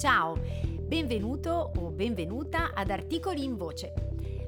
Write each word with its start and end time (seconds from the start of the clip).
Ciao, 0.00 0.34
benvenuto 0.80 1.72
o 1.76 1.90
benvenuta 1.90 2.72
ad 2.72 2.88
Articoli 2.88 3.44
in 3.44 3.58
Voce. 3.58 3.92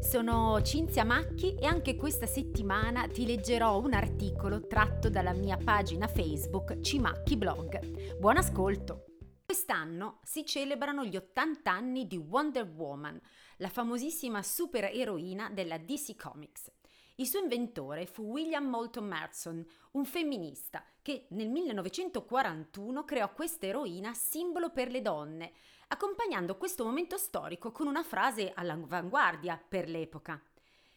Sono 0.00 0.62
Cinzia 0.62 1.04
Macchi 1.04 1.54
e 1.56 1.66
anche 1.66 1.94
questa 1.94 2.24
settimana 2.24 3.06
ti 3.06 3.26
leggerò 3.26 3.78
un 3.78 3.92
articolo 3.92 4.66
tratto 4.66 5.10
dalla 5.10 5.34
mia 5.34 5.58
pagina 5.62 6.08
Facebook 6.08 6.80
Cimacchi 6.80 7.36
Blog. 7.36 8.16
Buon 8.16 8.38
ascolto! 8.38 9.04
Quest'anno 9.44 10.20
si 10.22 10.46
celebrano 10.46 11.04
gli 11.04 11.16
80 11.16 11.70
anni 11.70 12.06
di 12.06 12.16
Wonder 12.16 12.66
Woman, 12.74 13.20
la 13.58 13.68
famosissima 13.68 14.42
supereroina 14.42 15.50
della 15.50 15.76
DC 15.76 16.16
Comics. 16.16 16.70
Il 17.16 17.26
suo 17.26 17.40
inventore 17.40 18.06
fu 18.06 18.22
William 18.22 18.66
Moulton 18.66 19.06
Marston, 19.06 19.64
un 19.92 20.04
femminista 20.04 20.84
che 21.02 21.26
nel 21.30 21.50
1941 21.50 23.04
creò 23.04 23.32
questa 23.32 23.66
eroina 23.66 24.14
simbolo 24.14 24.70
per 24.70 24.90
le 24.90 25.02
donne, 25.02 25.52
accompagnando 25.88 26.56
questo 26.56 26.84
momento 26.84 27.18
storico 27.18 27.70
con 27.70 27.86
una 27.86 28.02
frase 28.02 28.52
all'avanguardia 28.54 29.62
per 29.68 29.88
l'epoca, 29.88 30.42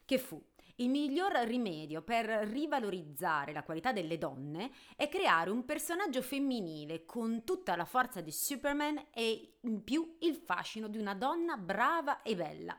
che 0.06 0.18
fu 0.18 0.42
il 0.80 0.90
miglior 0.90 1.32
rimedio 1.46 2.02
per 2.02 2.26
rivalorizzare 2.26 3.54
la 3.54 3.64
qualità 3.64 3.94
delle 3.94 4.18
donne 4.18 4.72
è 4.98 5.08
creare 5.08 5.50
un 5.50 5.64
personaggio 5.64 6.22
femminile 6.22 7.06
con 7.06 7.46
tutta 7.46 7.78
la 7.78 7.86
forza 7.86 8.20
di 8.20 8.32
Superman 8.32 9.06
e 9.14 9.58
in 9.62 9.84
più 9.86 10.18
il 10.20 10.36
fascino 10.36 10.90
di 10.90 10.98
una 10.98 11.14
donna 11.14 11.56
brava 11.56 12.22
e 12.24 12.36
bella. 12.36 12.78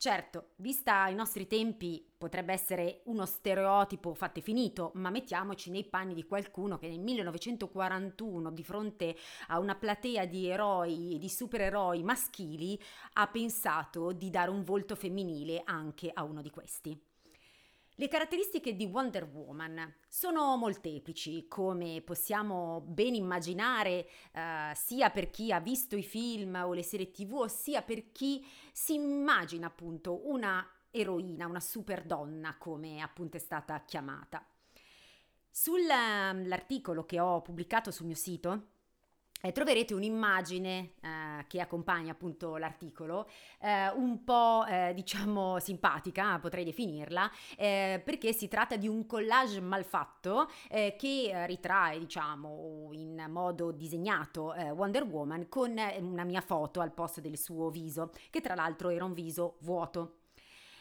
Certo, 0.00 0.50
vista 0.58 1.08
i 1.08 1.14
nostri 1.16 1.48
tempi 1.48 2.08
potrebbe 2.16 2.52
essere 2.52 3.00
uno 3.06 3.26
stereotipo 3.26 4.14
fatto 4.14 4.38
e 4.38 4.42
finito, 4.42 4.92
ma 4.94 5.10
mettiamoci 5.10 5.70
nei 5.72 5.84
panni 5.84 6.14
di 6.14 6.24
qualcuno 6.24 6.78
che 6.78 6.86
nel 6.88 7.00
1941 7.00 8.52
di 8.52 8.62
fronte 8.62 9.16
a 9.48 9.58
una 9.58 9.74
platea 9.74 10.24
di 10.24 10.46
eroi 10.46 11.16
e 11.16 11.18
di 11.18 11.28
supereroi 11.28 12.04
maschili 12.04 12.80
ha 13.14 13.26
pensato 13.26 14.12
di 14.12 14.30
dare 14.30 14.50
un 14.50 14.62
volto 14.62 14.94
femminile 14.94 15.62
anche 15.64 16.12
a 16.14 16.22
uno 16.22 16.42
di 16.42 16.50
questi. 16.50 17.07
Le 18.00 18.06
caratteristiche 18.06 18.76
di 18.76 18.84
Wonder 18.84 19.24
Woman 19.24 19.92
sono 20.06 20.56
molteplici, 20.56 21.48
come 21.48 22.00
possiamo 22.00 22.80
ben 22.80 23.16
immaginare, 23.16 24.06
eh, 24.30 24.70
sia 24.76 25.10
per 25.10 25.30
chi 25.30 25.50
ha 25.50 25.58
visto 25.58 25.96
i 25.96 26.04
film 26.04 26.54
o 26.64 26.74
le 26.74 26.84
serie 26.84 27.10
tv, 27.10 27.46
sia 27.46 27.82
per 27.82 28.12
chi 28.12 28.46
si 28.70 28.94
immagina 28.94 29.66
appunto 29.66 30.28
una 30.28 30.64
eroina, 30.92 31.48
una 31.48 31.58
super 31.58 32.04
donna, 32.04 32.56
come 32.56 33.00
appunto 33.00 33.36
è 33.36 33.40
stata 33.40 33.82
chiamata. 33.84 34.46
Sull'articolo 35.50 37.04
che 37.04 37.18
ho 37.18 37.42
pubblicato 37.42 37.90
sul 37.90 38.06
mio 38.06 38.14
sito, 38.14 38.74
eh, 39.40 39.52
troverete 39.52 39.94
un'immagine 39.94 40.92
eh, 41.00 41.44
che 41.46 41.60
accompagna 41.60 42.12
appunto 42.12 42.56
l'articolo, 42.56 43.28
eh, 43.60 43.88
un 43.90 44.24
po' 44.24 44.64
eh, 44.66 44.92
diciamo 44.94 45.58
simpatica, 45.60 46.38
potrei 46.38 46.64
definirla, 46.64 47.30
eh, 47.56 48.02
perché 48.04 48.32
si 48.32 48.48
tratta 48.48 48.76
di 48.76 48.88
un 48.88 49.06
collage 49.06 49.60
malfatto 49.60 50.50
eh, 50.68 50.96
che 50.98 51.46
ritrae 51.46 51.98
diciamo 51.98 52.90
in 52.92 53.26
modo 53.28 53.70
disegnato 53.70 54.54
Wonder 54.74 55.04
Woman 55.04 55.48
con 55.48 55.74
una 56.00 56.24
mia 56.24 56.40
foto 56.40 56.80
al 56.80 56.92
posto 56.92 57.20
del 57.20 57.38
suo 57.38 57.70
viso, 57.70 58.10
che 58.30 58.40
tra 58.40 58.54
l'altro 58.54 58.90
era 58.90 59.04
un 59.04 59.12
viso 59.12 59.56
vuoto. 59.60 60.14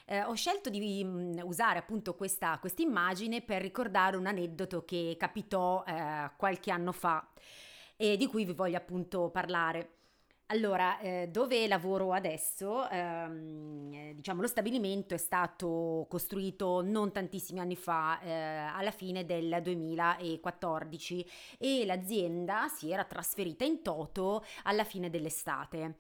Eh, 0.06 0.24
ho 0.24 0.34
scelto 0.36 0.70
di 0.70 1.04
mh, 1.04 1.42
usare 1.44 1.80
appunto 1.80 2.16
questa 2.16 2.60
immagine 2.78 3.42
per 3.42 3.62
ricordare 3.62 4.16
un 4.16 4.26
aneddoto 4.26 4.86
che 4.86 5.16
capitò 5.20 5.84
eh, 5.86 6.32
qualche 6.38 6.72
anno 6.72 6.94
fa 6.94 7.28
e 7.98 8.16
di 8.16 8.28
cui 8.28 8.46
vi 8.46 8.54
voglio 8.54 8.78
appunto 8.78 9.30
parlare. 9.30 9.96
Allora, 10.50 10.98
eh, 11.00 11.28
dove 11.30 11.68
lavoro 11.68 12.14
adesso, 12.14 12.88
ehm, 12.90 13.92
eh, 13.94 14.14
diciamo 14.16 14.40
lo 14.40 14.48
stabilimento 14.48 15.14
è 15.14 15.18
stato 15.18 16.06
costruito 16.10 16.82
non 16.82 17.12
tantissimi 17.12 17.60
anni 17.60 17.76
fa, 17.76 18.22
eh, 18.22 18.32
alla 18.32 18.92
fine 18.92 19.26
del 19.26 19.60
2014 19.62 21.26
e 21.58 21.86
l'azienda 21.86 22.70
si 22.70 22.90
era 22.92 23.04
trasferita 23.04 23.66
in 23.66 23.82
toto 23.82 24.46
alla 24.64 24.86
fine 24.86 25.10
dell'estate. 25.10 25.96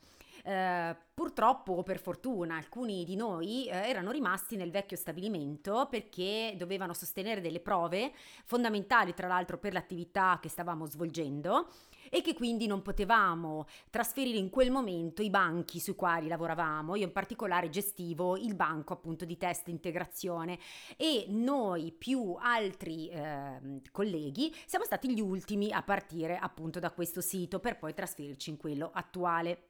Eh, 0.47 0.95
purtroppo 1.13 1.73
o 1.73 1.83
per 1.83 1.99
fortuna 1.99 2.55
alcuni 2.55 3.03
di 3.03 3.17
noi 3.17 3.67
eh, 3.67 3.89
erano 3.89 4.11
rimasti 4.11 4.55
nel 4.55 4.71
vecchio 4.71 4.95
stabilimento 4.95 5.87
perché 5.89 6.53
dovevano 6.55 6.93
sostenere 6.93 7.41
delle 7.41 7.59
prove 7.59 8.13
fondamentali 8.45 9.13
tra 9.13 9.27
l'altro 9.27 9.57
per 9.57 9.73
l'attività 9.73 10.39
che 10.41 10.47
stavamo 10.47 10.85
svolgendo 10.85 11.67
e 12.09 12.21
che 12.21 12.33
quindi 12.33 12.65
non 12.65 12.81
potevamo 12.81 13.65
trasferire 13.89 14.37
in 14.37 14.49
quel 14.49 14.71
momento 14.71 15.21
i 15.21 15.29
banchi 15.29 15.81
sui 15.81 15.95
quali 15.95 16.29
lavoravamo. 16.29 16.95
Io 16.95 17.03
in 17.03 17.11
particolare 17.11 17.67
gestivo 17.67 18.37
il 18.37 18.55
banco 18.55 18.93
appunto 18.93 19.25
di 19.25 19.35
test 19.35 19.67
integrazione 19.67 20.57
e 20.95 21.25
noi 21.27 21.91
più 21.91 22.37
altri 22.39 23.09
eh, 23.09 23.81
colleghi 23.91 24.55
siamo 24.65 24.85
stati 24.85 25.13
gli 25.13 25.19
ultimi 25.19 25.73
a 25.73 25.83
partire 25.83 26.37
appunto 26.37 26.79
da 26.79 26.91
questo 26.91 27.19
sito 27.19 27.59
per 27.59 27.77
poi 27.77 27.93
trasferirci 27.93 28.49
in 28.49 28.55
quello 28.55 28.91
attuale. 28.93 29.66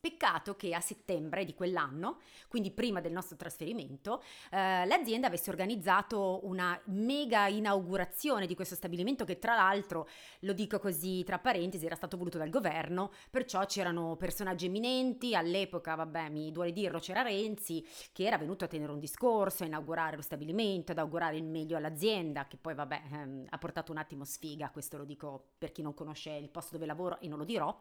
Peccato 0.00 0.56
che 0.56 0.72
a 0.74 0.80
settembre 0.80 1.44
di 1.44 1.52
quell'anno, 1.52 2.20
quindi 2.48 2.70
prima 2.70 3.02
del 3.02 3.12
nostro 3.12 3.36
trasferimento, 3.36 4.22
eh, 4.50 4.86
l'azienda 4.86 5.26
avesse 5.26 5.50
organizzato 5.50 6.40
una 6.44 6.80
mega 6.86 7.48
inaugurazione 7.48 8.46
di 8.46 8.54
questo 8.54 8.74
stabilimento 8.74 9.26
che 9.26 9.38
tra 9.38 9.54
l'altro, 9.54 10.08
lo 10.40 10.54
dico 10.54 10.78
così 10.78 11.22
tra 11.22 11.38
parentesi, 11.38 11.84
era 11.84 11.96
stato 11.96 12.16
voluto 12.16 12.38
dal 12.38 12.48
governo, 12.48 13.12
perciò 13.30 13.66
c'erano 13.66 14.16
personaggi 14.16 14.64
eminenti, 14.64 15.34
all'epoca, 15.34 15.94
vabbè, 15.96 16.30
mi 16.30 16.50
duole 16.50 16.72
dirlo, 16.72 16.98
c'era 16.98 17.20
Renzi 17.20 17.86
che 18.10 18.24
era 18.24 18.38
venuto 18.38 18.64
a 18.64 18.68
tenere 18.68 18.92
un 18.92 19.00
discorso, 19.00 19.64
a 19.64 19.66
inaugurare 19.66 20.16
lo 20.16 20.22
stabilimento, 20.22 20.92
ad 20.92 20.98
augurare 20.98 21.36
il 21.36 21.44
meglio 21.44 21.76
all'azienda, 21.76 22.46
che 22.46 22.56
poi 22.56 22.74
vabbè 22.74 23.02
ehm, 23.12 23.46
ha 23.50 23.58
portato 23.58 23.92
un 23.92 23.98
attimo 23.98 24.24
sfiga, 24.24 24.70
questo 24.70 24.96
lo 24.96 25.04
dico 25.04 25.50
per 25.58 25.72
chi 25.72 25.82
non 25.82 25.92
conosce 25.92 26.30
il 26.30 26.48
posto 26.48 26.72
dove 26.72 26.86
lavoro 26.86 27.20
e 27.20 27.28
non 27.28 27.36
lo 27.36 27.44
dirò. 27.44 27.78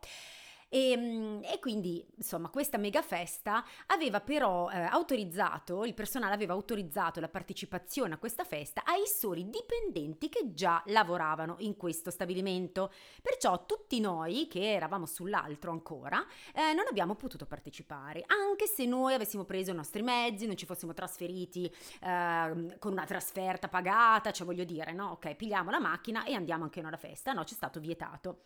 E, 0.70 0.92
ehm, 0.92 1.42
e, 1.44 1.60
quindi, 1.60 2.06
insomma, 2.16 2.50
questa 2.50 2.78
mega 2.78 3.02
festa 3.02 3.66
aveva 3.88 4.22
però 4.22 4.70
eh, 4.70 4.78
autorizzato, 4.80 5.84
il 5.84 5.94
personale 5.94 6.34
aveva 6.34 6.54
autorizzato 6.54 7.20
la 7.20 7.28
partecipazione 7.28 8.14
a 8.14 8.18
questa 8.18 8.44
festa 8.44 8.84
ai 8.86 9.06
soli 9.06 9.50
dipendenti 9.50 10.30
che 10.30 10.54
già 10.54 10.82
lavoravano 10.88 11.56
in 11.60 11.76
questo 11.76 12.12
stabilimento. 12.12 12.92
Perciò 13.22 13.66
tutti 13.66 14.00
noi, 14.00 14.48
che 14.48 14.74
eravamo 14.74 15.06
sull'altro 15.06 15.72
ancora, 15.72 16.24
eh, 16.54 16.74
non 16.74 16.86
abbiamo 16.88 17.16
potuto 17.16 17.46
partecipare, 17.46 18.24
anche 18.28 18.68
se 18.68 18.86
noi 18.86 19.14
avessimo 19.14 19.44
preso 19.44 19.72
i 19.72 19.76
nostri 19.76 20.04
mezzi, 20.04 20.46
non 20.46 20.56
ci 20.56 20.66
fossimo 20.66 20.94
trasferiti 20.94 21.66
eh, 21.66 22.76
con 22.78 22.92
una 22.92 23.06
trasferta 23.06 23.68
pagata, 23.68 24.32
cioè 24.32 24.46
voglio 24.46 24.64
dire, 24.64 24.94
no? 24.94 25.12
Ok, 25.12 25.36
pigliamo 25.36 25.72
la 25.72 25.80
macchina 25.80 26.24
e 26.26 26.34
andiamo 26.34 26.64
anche 26.64 26.82
noi 26.82 26.90
alla 26.90 26.98
festa. 26.98 27.34
No, 27.34 27.44
ci 27.44 27.54
è 27.54 27.58
stato 27.58 27.80
vietato. 27.80 28.44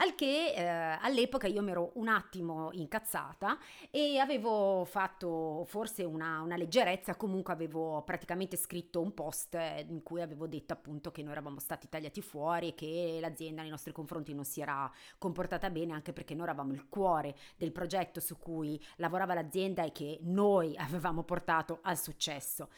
Al 0.00 0.14
che 0.14 0.52
eh, 0.54 0.64
all'epoca 0.64 1.48
io 1.48 1.60
mi 1.60 1.72
ero 1.72 1.90
un 1.94 2.06
attimo 2.06 2.70
incazzata 2.72 3.58
e 3.90 4.18
avevo 4.18 4.84
fatto 4.84 5.64
forse 5.66 6.04
una, 6.04 6.40
una, 6.40 6.56
leggerezza, 6.56 7.16
comunque 7.16 7.52
avevo 7.52 8.02
praticamente 8.02 8.56
scritto 8.56 9.00
un 9.00 9.12
post 9.12 9.56
eh, 9.56 9.84
in 9.88 10.04
cui 10.04 10.22
avevo 10.22 10.46
detto 10.46 10.72
appunto 10.72 11.10
che 11.10 11.22
noi 11.22 11.32
eravamo 11.32 11.58
stati 11.58 11.88
tagliati 11.88 12.22
fuori 12.22 12.68
e 12.68 12.74
che 12.74 13.18
l'azienda 13.20 13.62
nei 13.62 13.70
nostri 13.70 13.92
confronti 13.92 14.32
non 14.34 14.44
si 14.44 14.60
era 14.60 14.88
comportata 15.18 15.68
bene 15.68 15.94
anche 15.94 16.12
perché 16.12 16.34
noi 16.34 16.44
eravamo 16.44 16.72
il 16.72 16.88
cuore 16.88 17.34
del 17.56 17.72
progetto 17.72 18.20
su 18.20 18.38
cui 18.38 18.80
lavorava 18.96 19.34
l'azienda 19.34 19.82
e 19.82 19.90
che 19.90 20.18
noi 20.22 20.76
avevamo 20.78 21.24
portato 21.24 21.80
al 21.82 21.98
successo. 21.98 22.68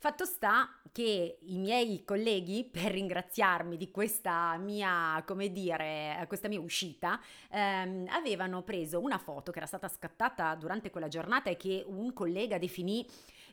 Fatto 0.00 0.24
sta 0.24 0.68
che 0.92 1.38
i 1.42 1.58
miei 1.58 2.04
colleghi, 2.04 2.62
per 2.70 2.92
ringraziarmi 2.92 3.76
di 3.76 3.90
questa 3.90 4.56
mia, 4.56 5.22
come 5.26 5.50
dire, 5.50 6.24
questa 6.28 6.46
mia 6.46 6.60
uscita, 6.60 7.20
ehm, 7.50 8.06
avevano 8.10 8.62
preso 8.62 9.00
una 9.00 9.18
foto 9.18 9.50
che 9.50 9.58
era 9.58 9.66
stata 9.66 9.88
scattata 9.88 10.54
durante 10.54 10.90
quella 10.90 11.08
giornata 11.08 11.50
e 11.50 11.56
che 11.56 11.84
un 11.84 12.12
collega 12.12 12.58
definì 12.58 13.04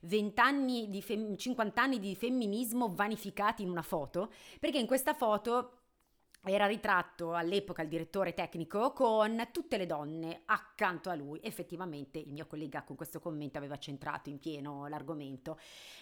20 0.01 0.39
anni 0.39 0.89
di 0.89 1.01
fem- 1.01 1.35
50 1.35 1.81
anni 1.81 1.99
di 1.99 2.15
femminismo 2.15 2.93
vanificati 2.93 3.63
in 3.63 3.69
una 3.71 3.81
foto, 3.81 4.31
perché 4.59 4.77
in 4.77 4.85
questa 4.85 5.15
foto 5.15 5.84
era 6.45 6.67
ritratto 6.67 7.33
all'epoca 7.33 7.81
il 7.81 7.87
direttore 7.87 8.33
tecnico 8.33 8.91
con 8.93 9.49
tutte 9.51 9.77
le 9.77 9.85
donne 9.85 10.41
accanto 10.45 11.09
a 11.09 11.15
lui. 11.15 11.39
Effettivamente 11.41 12.19
il 12.19 12.31
mio 12.31 12.45
collega 12.45 12.83
con 12.83 12.95
questo 12.95 13.19
commento 13.19 13.57
aveva 13.57 13.77
centrato 13.77 14.29
in 14.29 14.39
pieno 14.39 14.87
l'argomento. 14.87 15.57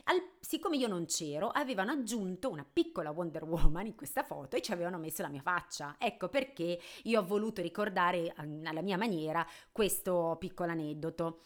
Al, 0.06 0.22
siccome 0.40 0.78
io 0.78 0.88
non 0.88 1.06
c'ero, 1.06 1.50
avevano 1.50 1.92
aggiunto 1.92 2.50
una 2.50 2.66
piccola 2.72 3.12
Wonder 3.12 3.44
Woman 3.44 3.88
in 3.88 3.96
questa 3.96 4.24
foto 4.24 4.56
e 4.56 4.62
ci 4.62 4.72
avevano 4.72 4.98
messo 4.98 5.22
la 5.22 5.30
mia 5.30 5.42
faccia. 5.42 5.96
Ecco 5.98 6.30
perché 6.30 6.80
io 7.04 7.20
ho 7.20 7.26
voluto 7.26 7.62
ricordare 7.62 8.34
alla 8.36 8.82
mia 8.82 8.98
maniera 8.98 9.48
questo 9.72 10.36
piccolo 10.40 10.72
aneddoto. 10.72 11.40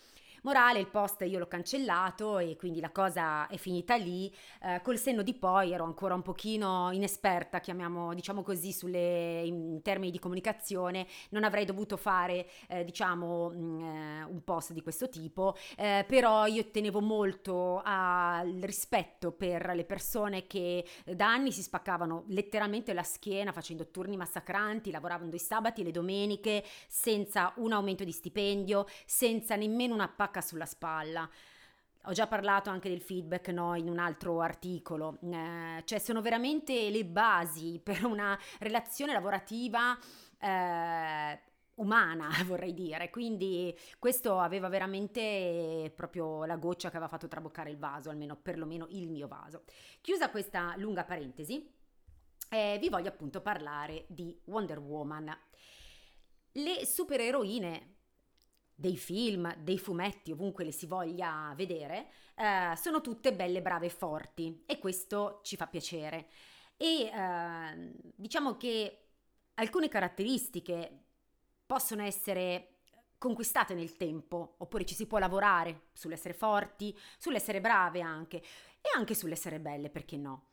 Morale, 0.48 0.80
il 0.80 0.88
post 0.88 1.26
io 1.28 1.40
l'ho 1.40 1.48
cancellato 1.50 2.38
e 2.38 2.56
quindi 2.56 2.80
la 2.80 2.90
cosa 2.90 3.48
è 3.48 3.58
finita 3.58 3.98
lì. 3.98 4.34
Eh, 4.64 4.80
col 4.82 4.98
senno 4.98 5.22
di 5.22 5.34
poi 5.34 5.74
ero 5.74 5.84
ancora 5.84 6.14
un 6.14 6.22
pochino 6.22 6.90
inesperta, 6.94 7.60
chiamiamo, 7.60 8.14
diciamo 8.14 8.44
così, 8.44 8.72
sulle, 8.72 9.42
in 9.44 9.82
termini 9.82 10.10
di 10.10 10.20
comunicazione. 10.20 11.06
Non 11.32 11.44
avrei 11.44 11.66
dovuto 11.66 11.98
fare, 11.98 12.48
eh, 12.70 12.86
diciamo, 12.86 13.50
mh, 13.50 13.58
mm, 13.58 13.82
eh, 13.82 14.24
un 14.24 14.42
post 14.46 14.72
di 14.72 14.82
questo 14.82 15.10
tipo, 15.10 15.54
eh, 15.76 16.06
però 16.08 16.46
io 16.46 16.72
tenevo 16.72 17.02
molto 17.02 17.82
al 17.84 18.60
rispetto 18.62 19.34
per 19.34 19.74
le 19.76 19.84
persone 19.84 20.48
che 20.48 20.88
da 21.04 21.28
anni 21.28 21.52
si 21.52 21.62
spaccavano 21.62 22.24
letteralmente 22.28 22.94
la 22.94 23.04
schiena 23.04 23.52
facendo 23.52 23.92
turni 23.92 24.16
massacranti, 24.16 24.92
lavoravano 24.92 25.34
i 25.34 25.40
sabati 25.40 25.82
e 25.82 25.84
le 25.84 25.92
domeniche 25.92 26.64
senza 26.88 27.52
un 27.58 27.74
aumento 27.74 28.06
di 28.06 28.14
stipendio, 28.14 28.86
senza 29.06 29.58
nemmeno 29.58 29.94
una 29.94 30.08
pacca 30.08 30.36
pacca 30.38 30.42
sulla 30.42 30.66
spalla. 30.66 31.30
Ho 32.06 32.12
già 32.14 32.28
parlato 32.28 32.70
anche 32.70 32.90
del 32.90 33.02
feedback 33.02 33.50
no, 33.50 33.76
in 33.76 33.90
un 33.90 34.00
altro 34.00 34.40
articolo, 34.40 35.18
eh, 35.24 35.82
cioè 35.84 36.00
sono 36.00 36.22
veramente 36.22 36.90
le 36.90 37.04
basi 37.04 37.82
per 37.84 38.06
una 38.06 38.38
relazione 38.60 39.12
lavorativa 39.12 39.98
eh, 40.40 41.40
umana, 41.76 42.30
vorrei 42.46 42.74
dire. 42.74 43.10
Quindi 43.10 43.78
questo 44.00 44.40
aveva 44.40 44.70
veramente 44.70 45.92
proprio 45.96 46.46
la 46.46 46.56
goccia 46.56 46.90
che 46.90 46.96
aveva 46.96 47.12
fatto 47.12 47.28
traboccare 47.28 47.72
il 47.72 47.78
vaso, 47.78 48.10
almeno 48.10 48.38
perlomeno 48.38 48.88
il 48.92 49.10
mio 49.10 49.28
vaso. 49.28 49.64
Chiusa 50.00 50.30
questa 50.30 50.76
lunga 50.78 51.04
parentesi, 51.04 51.70
eh, 52.50 52.78
vi 52.80 52.88
voglio 52.88 53.10
appunto 53.10 53.42
parlare 53.42 54.06
di 54.08 54.40
Wonder 54.46 54.80
Woman. 54.80 55.38
Le 56.54 56.86
supereroine 56.86 57.97
dei 58.80 58.96
film, 58.96 59.52
dei 59.58 59.80
fumetti, 59.80 60.32
ovunque 60.32 60.64
le 60.64 60.72
si 60.72 60.86
voglia 60.86 61.52
vedere, 61.56 62.10
eh, 62.36 62.76
sono 62.76 63.02
tutte 63.02 63.34
belle, 63.34 63.64
brave 63.64 63.88
e 63.88 63.90
forti 63.90 64.64
e 64.68 64.78
questo 64.78 65.40
ci 65.42 65.56
fa 65.56 65.66
piacere. 65.66 66.28
E 66.78 67.10
eh, 67.12 67.92
diciamo 68.16 68.56
che 68.56 69.06
alcune 69.56 69.90
caratteristiche 69.90 71.06
possono 71.66 72.04
essere 72.04 72.76
conquistate 73.18 73.74
nel 73.74 73.98
tempo, 73.98 74.58
oppure 74.60 74.86
ci 74.86 74.94
si 74.94 75.08
può 75.08 75.18
lavorare 75.18 75.88
sull'essere 75.94 76.36
forti, 76.36 76.96
sull'essere 77.18 77.60
brave 77.60 78.02
anche 78.02 78.38
e 78.38 78.90
anche 78.96 79.16
sull'essere 79.16 79.60
belle, 79.60 79.90
perché 79.90 80.18
no? 80.18 80.50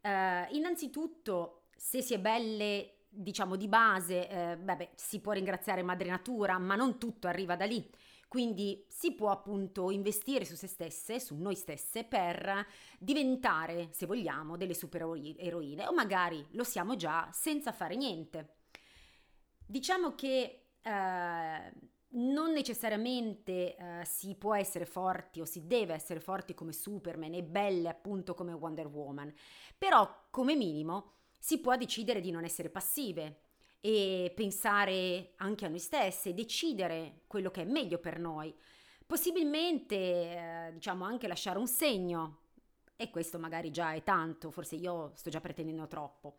Eh, 0.00 0.46
innanzitutto, 0.52 1.64
se 1.76 2.02
si 2.02 2.14
è 2.14 2.20
belle 2.20 2.93
diciamo 3.14 3.56
di 3.56 3.68
base, 3.68 4.28
eh, 4.28 4.56
beh, 4.56 4.90
si 4.94 5.20
può 5.20 5.32
ringraziare 5.32 5.82
Madre 5.82 6.08
Natura, 6.08 6.58
ma 6.58 6.74
non 6.74 6.98
tutto 6.98 7.28
arriva 7.28 7.56
da 7.56 7.64
lì. 7.64 7.88
Quindi 8.28 8.84
si 8.88 9.14
può 9.14 9.30
appunto 9.30 9.90
investire 9.90 10.44
su 10.44 10.56
se 10.56 10.66
stesse, 10.66 11.20
su 11.20 11.36
noi 11.36 11.54
stesse, 11.54 12.02
per 12.04 12.66
diventare, 12.98 13.90
se 13.92 14.06
vogliamo, 14.06 14.56
delle 14.56 14.74
supereroine, 14.74 15.86
o 15.86 15.94
magari 15.94 16.44
lo 16.50 16.64
siamo 16.64 16.96
già 16.96 17.28
senza 17.30 17.70
fare 17.70 17.94
niente. 17.94 18.56
Diciamo 19.64 20.14
che 20.16 20.70
eh, 20.82 21.72
non 22.16 22.52
necessariamente 22.52 23.76
eh, 23.76 24.04
si 24.04 24.34
può 24.34 24.54
essere 24.54 24.84
forti 24.84 25.40
o 25.40 25.44
si 25.44 25.66
deve 25.66 25.94
essere 25.94 26.20
forti 26.20 26.54
come 26.54 26.72
Superman 26.72 27.34
e 27.34 27.42
belle 27.42 27.88
appunto 27.88 28.34
come 28.34 28.52
Wonder 28.52 28.86
Woman, 28.86 29.32
però 29.78 30.26
come 30.30 30.54
minimo 30.54 31.12
si 31.44 31.60
può 31.60 31.76
decidere 31.76 32.22
di 32.22 32.30
non 32.30 32.42
essere 32.44 32.70
passive 32.70 33.40
e 33.78 34.32
pensare 34.34 35.32
anche 35.36 35.66
a 35.66 35.68
noi 35.68 35.78
stesse, 35.78 36.32
decidere 36.32 37.24
quello 37.26 37.50
che 37.50 37.60
è 37.60 37.64
meglio 37.66 37.98
per 37.98 38.18
noi. 38.18 38.54
Possibilmente, 39.04 39.94
eh, 39.94 40.70
diciamo, 40.72 41.04
anche 41.04 41.28
lasciare 41.28 41.58
un 41.58 41.66
segno. 41.66 42.38
E 42.96 43.10
questo 43.10 43.38
magari 43.38 43.70
già 43.70 43.92
è 43.92 44.02
tanto, 44.02 44.50
forse 44.50 44.76
io 44.76 45.12
sto 45.16 45.28
già 45.28 45.42
pretendendo 45.42 45.86
troppo. 45.86 46.38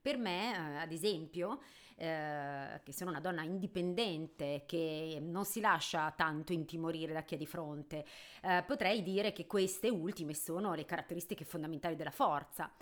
Per 0.00 0.16
me, 0.16 0.54
eh, 0.54 0.76
ad 0.78 0.90
esempio, 0.90 1.60
eh, 1.96 2.80
che 2.82 2.92
sono 2.94 3.10
una 3.10 3.20
donna 3.20 3.42
indipendente, 3.42 4.62
che 4.64 5.18
non 5.20 5.44
si 5.44 5.60
lascia 5.60 6.10
tanto 6.12 6.54
intimorire 6.54 7.12
da 7.12 7.24
chi 7.24 7.34
è 7.34 7.36
di 7.36 7.44
fronte, 7.46 8.06
eh, 8.40 8.64
potrei 8.66 9.02
dire 9.02 9.34
che 9.34 9.46
queste 9.46 9.90
ultime 9.90 10.32
sono 10.32 10.72
le 10.72 10.86
caratteristiche 10.86 11.44
fondamentali 11.44 11.94
della 11.94 12.10
forza 12.10 12.72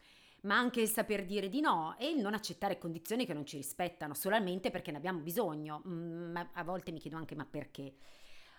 ma 0.43 0.57
anche 0.57 0.81
il 0.81 0.89
saper 0.89 1.25
dire 1.25 1.49
di 1.49 1.61
no 1.61 1.97
e 1.99 2.09
il 2.09 2.21
non 2.21 2.35
accettare 2.35 2.79
condizioni 2.79 3.27
che 3.27 3.35
non 3.35 3.47
ci 3.47 3.57
rispettano 3.57 4.15
solamente 4.15 4.71
perché 4.71 4.91
ne 4.91 4.99
abbiamo 4.99 5.21
bisogno. 5.21 5.83
Mm, 5.87 6.33
ma 6.33 6.51
a 6.53 6.65
volte 6.65 6.93
mi 6.93 7.01
chiedo 7.01 7.17
anche 7.17 7.35
ma 7.35 7.45
perché? 7.45 7.95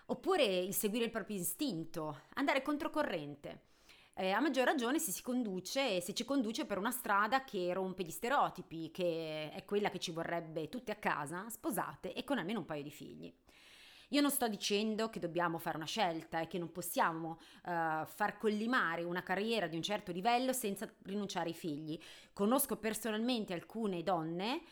Oppure 0.06 0.44
il 0.44 0.74
seguire 0.74 1.04
il 1.04 1.10
proprio 1.10 1.38
istinto, 1.38 2.22
andare 2.34 2.62
controcorrente. 2.62 3.68
Eh, 4.14 4.32
a 4.32 4.40
maggior 4.40 4.66
ragione 4.66 4.98
se 4.98 5.12
si 5.12 5.22
conduce, 5.22 6.00
se 6.00 6.12
ci 6.12 6.24
conduce 6.24 6.66
per 6.66 6.78
una 6.78 6.90
strada 6.90 7.44
che 7.44 7.72
rompe 7.72 8.02
gli 8.02 8.10
stereotipi, 8.10 8.90
che 8.90 9.50
è 9.50 9.64
quella 9.64 9.88
che 9.88 9.98
ci 9.98 10.10
vorrebbe 10.10 10.68
tutte 10.68 10.92
a 10.92 10.96
casa, 10.96 11.48
sposate 11.48 12.12
e 12.12 12.24
con 12.24 12.38
almeno 12.38 12.58
un 12.58 12.66
paio 12.66 12.82
di 12.82 12.90
figli. 12.90 13.32
Io 14.12 14.20
non 14.20 14.30
sto 14.30 14.48
dicendo 14.48 15.08
che 15.08 15.20
dobbiamo 15.20 15.58
fare 15.58 15.76
una 15.76 15.86
scelta 15.86 16.40
e 16.40 16.48
che 16.48 16.58
non 16.58 16.72
possiamo 16.72 17.38
uh, 17.64 18.04
far 18.04 18.38
collimare 18.38 19.04
una 19.04 19.22
carriera 19.22 19.68
di 19.68 19.76
un 19.76 19.82
certo 19.82 20.10
livello 20.10 20.52
senza 20.52 20.92
rinunciare 21.02 21.50
ai 21.50 21.54
figli. 21.54 21.98
Conosco 22.32 22.76
personalmente 22.76 23.52
alcune 23.52 24.02
donne 24.02 24.62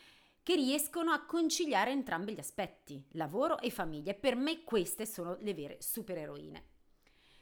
che 0.43 0.57
riescono 0.57 1.13
a 1.13 1.25
conciliare 1.25 1.93
entrambi 1.93 2.33
gli 2.33 2.41
aspetti, 2.41 3.05
lavoro 3.13 3.61
e 3.61 3.71
famiglia, 3.71 4.15
per 4.15 4.35
me 4.35 4.65
queste 4.65 5.07
sono 5.07 5.37
le 5.41 5.55
vere 5.55 5.77
supereroine. 5.81 6.78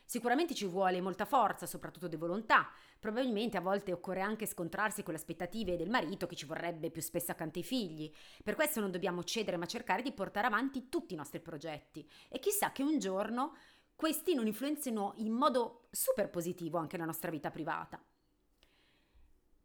Sicuramente 0.08 0.54
ci 0.54 0.66
vuole 0.66 1.00
molta 1.00 1.24
forza, 1.24 1.66
soprattutto 1.66 2.06
di 2.06 2.14
volontà. 2.14 2.70
Probabilmente 3.00 3.56
a 3.56 3.60
volte 3.60 3.92
occorre 3.92 4.20
anche 4.20 4.46
scontrarsi 4.46 5.02
con 5.02 5.12
le 5.12 5.18
aspettative 5.18 5.76
del 5.76 5.90
marito 5.90 6.28
che 6.28 6.36
ci 6.36 6.46
vorrebbe 6.46 6.92
più 6.92 7.02
spesso 7.02 7.32
accanto 7.32 7.58
ai 7.58 7.64
figli. 7.64 8.10
Per 8.44 8.54
questo 8.54 8.78
non 8.78 8.92
dobbiamo 8.92 9.24
cedere 9.24 9.56
ma 9.56 9.66
cercare 9.66 10.02
di 10.02 10.12
portare 10.12 10.46
avanti 10.46 10.88
tutti 10.88 11.14
i 11.14 11.16
nostri 11.16 11.40
progetti. 11.40 12.08
E 12.28 12.38
chissà 12.38 12.70
che 12.70 12.84
un 12.84 13.00
giorno 13.00 13.56
questi 13.96 14.34
non 14.34 14.46
influenzino 14.46 15.14
in 15.16 15.32
modo 15.32 15.88
super 15.90 16.30
positivo 16.30 16.78
anche 16.78 16.96
la 16.96 17.04
nostra 17.04 17.32
vita 17.32 17.50
privata. 17.50 18.00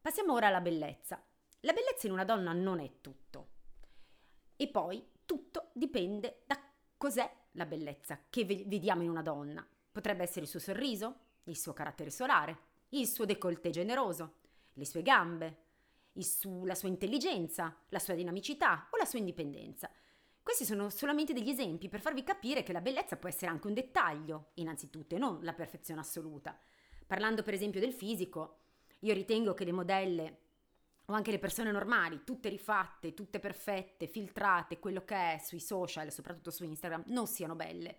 Passiamo 0.02 0.34
ora 0.34 0.48
alla 0.48 0.62
bellezza. 0.62 1.24
La 1.60 1.74
bellezza 1.74 2.08
in 2.08 2.14
una 2.14 2.26
donna 2.26 2.52
non 2.52 2.80
è 2.80 3.00
tutto. 3.00 3.50
E 4.56 4.68
poi 4.70 5.08
tutto 5.24 5.70
dipende 5.74 6.42
da 6.48 6.60
cos'è 6.98 7.32
la 7.52 7.68
bellezza 7.68 8.22
che 8.28 8.44
vediamo 8.44 9.04
in 9.04 9.10
una 9.10 9.22
donna. 9.22 9.64
Potrebbe 9.92 10.24
essere 10.24 10.42
il 10.42 10.48
suo 10.48 10.60
sorriso, 10.60 11.16
il 11.44 11.58
suo 11.58 11.74
carattere 11.74 12.10
solare, 12.10 12.58
il 12.90 13.08
suo 13.08 13.26
décolleté 13.26 13.70
generoso, 13.70 14.36
le 14.74 14.86
sue 14.86 15.02
gambe, 15.02 15.58
su, 16.20 16.66
la 16.66 16.76
sua 16.76 16.90
intelligenza, 16.90 17.76
la 17.90 18.00
sua 18.00 18.16
dinamicità 18.16 18.88
o 18.92 18.98
la 18.98 19.06
sua 19.06 19.20
indipendenza. 19.20 19.90
Questi 20.44 20.66
sono 20.66 20.90
solamente 20.90 21.34
degli 21.34 21.50
esempi 21.50 21.88
per 21.88 22.02
farvi 22.02 22.24
capire 22.24 22.64
che 22.64 22.74
la 22.74 22.82
bellezza 22.82 23.16
può 23.16 23.30
essere 23.30 23.52
anche 23.52 23.68
un 23.68 23.74
dettaglio, 23.74 24.52
innanzitutto, 24.56 25.16
e 25.16 25.20
non 25.20 25.40
la 25.44 25.54
perfezione 25.54 26.02
assoluta. 26.02 26.58
Parlando 27.06 27.44
per 27.44 27.54
esempio 27.54 27.80
del 27.80 27.94
fisico, 27.94 28.60
io 29.00 29.14
ritengo 29.14 29.54
che 29.54 29.66
le 29.66 29.72
modelle 29.72 30.40
o 31.06 31.14
anche 31.14 31.32
le 31.32 31.40
persone 31.40 31.72
normali, 31.72 32.24
tutte 32.24 32.50
rifatte, 32.50 33.14
tutte 33.14 33.40
perfette, 33.40 34.08
filtrate, 34.08 34.80
quello 34.80 35.04
che 35.04 35.34
è 35.34 35.38
sui 35.38 35.60
social, 35.60 36.12
soprattutto 36.12 36.52
su 36.52 36.64
Instagram, 36.64 37.04
non 37.08 37.28
siano 37.28 37.56
belle. 37.56 37.98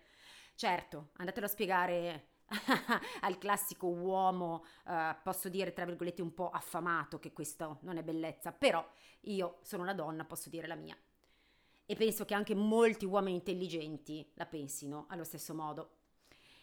Certo, 0.55 1.09
andatelo 1.17 1.45
a 1.45 1.49
spiegare 1.49 2.27
al 3.21 3.37
classico 3.37 3.87
uomo, 3.87 4.63
uh, 4.85 5.15
posso 5.23 5.49
dire 5.49 5.73
tra 5.73 5.85
virgolette 5.85 6.21
un 6.21 6.33
po' 6.33 6.49
affamato 6.49 7.19
che 7.19 7.33
questo 7.33 7.79
non 7.81 7.97
è 7.97 8.03
bellezza, 8.03 8.51
però 8.51 8.85
io 9.21 9.59
sono 9.63 9.83
una 9.83 9.93
donna, 9.93 10.25
posso 10.25 10.49
dire 10.49 10.67
la 10.67 10.75
mia. 10.75 10.97
E 11.85 11.95
penso 11.95 12.25
che 12.25 12.33
anche 12.33 12.55
molti 12.55 13.05
uomini 13.05 13.35
intelligenti 13.35 14.29
la 14.35 14.45
pensino 14.45 15.05
allo 15.09 15.23
stesso 15.23 15.53
modo. 15.53 15.97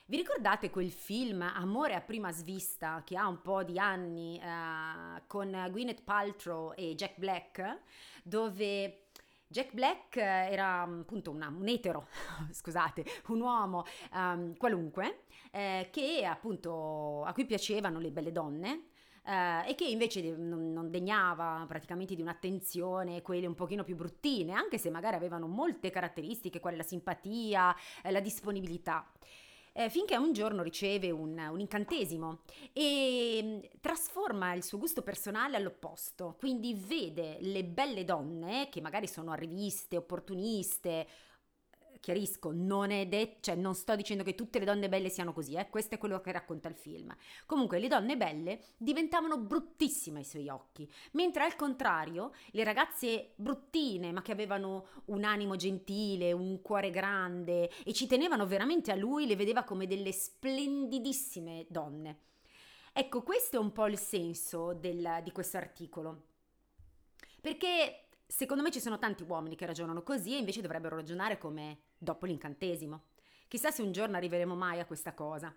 Vi 0.07 0.17
ricordate 0.17 0.71
quel 0.71 0.91
film 0.91 1.43
Amore 1.43 1.95
a 1.95 2.01
prima 2.01 2.33
svista 2.33 3.03
che 3.05 3.17
ha 3.17 3.29
un 3.29 3.43
po' 3.43 3.63
di 3.63 3.79
anni 3.79 4.41
uh, 4.43 5.23
con 5.27 5.69
Gwyneth 5.71 6.03
Paltrow 6.03 6.73
e 6.75 6.95
Jack 6.97 7.19
Black, 7.19 7.83
dove 8.25 9.10
Jack 9.51 9.73
Black 9.73 10.17
eh, 10.17 10.53
era 10.53 10.87
mm, 10.87 11.01
appunto 11.01 11.33
una, 11.33 11.49
un 11.49 11.67
etero, 11.67 12.07
scusate, 12.53 13.05
un 13.29 13.41
uomo 13.41 13.85
um, 14.15 14.57
qualunque, 14.57 15.23
eh, 15.51 15.89
che 15.91 16.25
appunto 16.25 17.25
a 17.25 17.33
cui 17.33 17.47
piacevano 17.47 17.99
le 17.99 18.11
belle 18.11 18.33
donne, 18.33 18.85
Uh, 19.23 19.69
e 19.69 19.75
che 19.77 19.85
invece 19.85 20.35
non, 20.35 20.73
non, 20.73 20.91
degnava 20.91 21.67
praticamente 21.69 22.15
di 22.15 22.23
un'attenzione, 22.23 23.21
quelle 23.21 23.47
un 23.47 23.55
pochino 23.55 23.85
più 23.85 23.95
bruttine, 23.95 24.55
anche 24.55 24.79
se 24.79 24.89
magari 24.89 25.15
avevano 25.15 25.47
molte 25.47 25.91
caratteristiche, 25.91 26.59
quale 26.59 26.79
la 26.79 26.83
simpatia, 26.83 27.77
eh, 28.03 28.11
la 28.11 28.21
disponibilità 28.21 29.07
eh, 29.73 29.89
finché 29.89 30.17
un 30.17 30.33
giorno 30.33 30.63
riceve 30.63 31.11
un, 31.11 31.39
un, 31.39 31.61
incantesimo 31.61 32.41
e 32.73 33.41
mm, 33.43 33.59
trasforma 33.81 34.53
il 34.55 34.63
suo 34.63 34.79
gusto 34.79 35.03
personale 35.03 35.57
all'opposto, 35.57 36.37
quindi 36.39 36.75
vede 36.75 37.39
le 37.41 37.65
belle 37.65 38.05
donne 38.05 38.69
che 38.71 38.81
magari 38.81 39.07
sono 39.07 39.33
arriviste, 39.33 39.97
opportuniste, 39.97 41.07
chiarisco, 42.01 42.51
non 42.53 42.91
è 42.91 43.07
detto, 43.07 43.39
cioè 43.43 43.55
non 43.55 43.75
sto 43.75 43.95
dicendo 43.95 44.25
che 44.25 44.35
tutte 44.35 44.59
le 44.59 44.65
donne 44.65 44.89
belle 44.89 45.11
siano 45.11 45.33
così, 45.33 45.55
eh? 45.55 45.69
questo 45.69 45.95
è 45.95 45.99
quello 45.99 46.21
che 46.21 46.33
racconta 46.33 46.69
il 46.69 46.75
film. 46.75 47.15
Comunque 47.47 47.79
le 47.79 47.89
donne 47.89 48.17
belle 48.17 48.61
diventavano 48.77 49.39
bruttissime 49.39 50.21
ai 50.21 50.25
suoi 50.25 50.49
occhi, 50.49 50.91
mentre 51.13 51.45
al 51.45 51.57
contrario 51.57 52.33
le 52.51 52.65
ragazze 52.65 53.33
bruttine, 53.37 54.13
ma 54.13 54.23
che 54.23 54.33
avevano 54.33 54.87
un 55.07 55.25
animo 55.25 55.57
gentile, 55.57 56.33
un 56.33 56.61
cuore 56.63 56.91
grande 56.91 57.71
e 57.85 57.93
ci 57.93 58.07
tenevano 58.07 58.47
veramente 58.47 58.91
a 58.91 58.97
lui, 58.97 59.27
le 59.27 59.37
vedeva 59.37 59.63
come 59.63 59.87
delle 59.87 60.13
splendidissime 60.13 61.67
donne. 61.69 62.19
Ecco, 62.93 63.23
questo 63.23 63.57
è 63.57 63.61
un 63.61 63.73
po' 63.73 63.87
il 63.87 63.99
senso 63.99 64.73
del, 64.73 65.21
di 65.23 65.31
questo 65.31 65.59
articolo. 65.59 66.23
Perché 67.41 68.09
secondo 68.31 68.63
me 68.63 68.71
ci 68.71 68.81
sono 68.81 68.99
tanti 68.99 69.25
uomini 69.25 69.57
che 69.57 69.67
ragionano 69.67 70.03
così 70.03 70.35
e 70.35 70.39
invece 70.39 70.61
dovrebbero 70.61 70.97
ragionare 70.97 71.37
come 71.37 71.81
dopo 71.99 72.27
l'incantesimo. 72.27 73.07
Chissà 73.49 73.73
se 73.73 73.83
un 73.83 73.91
giorno 73.91 74.17
arriveremo 74.17 74.55
mai 74.55 74.79
a 74.79 74.87
questa 74.87 75.13
cosa. 75.13 75.53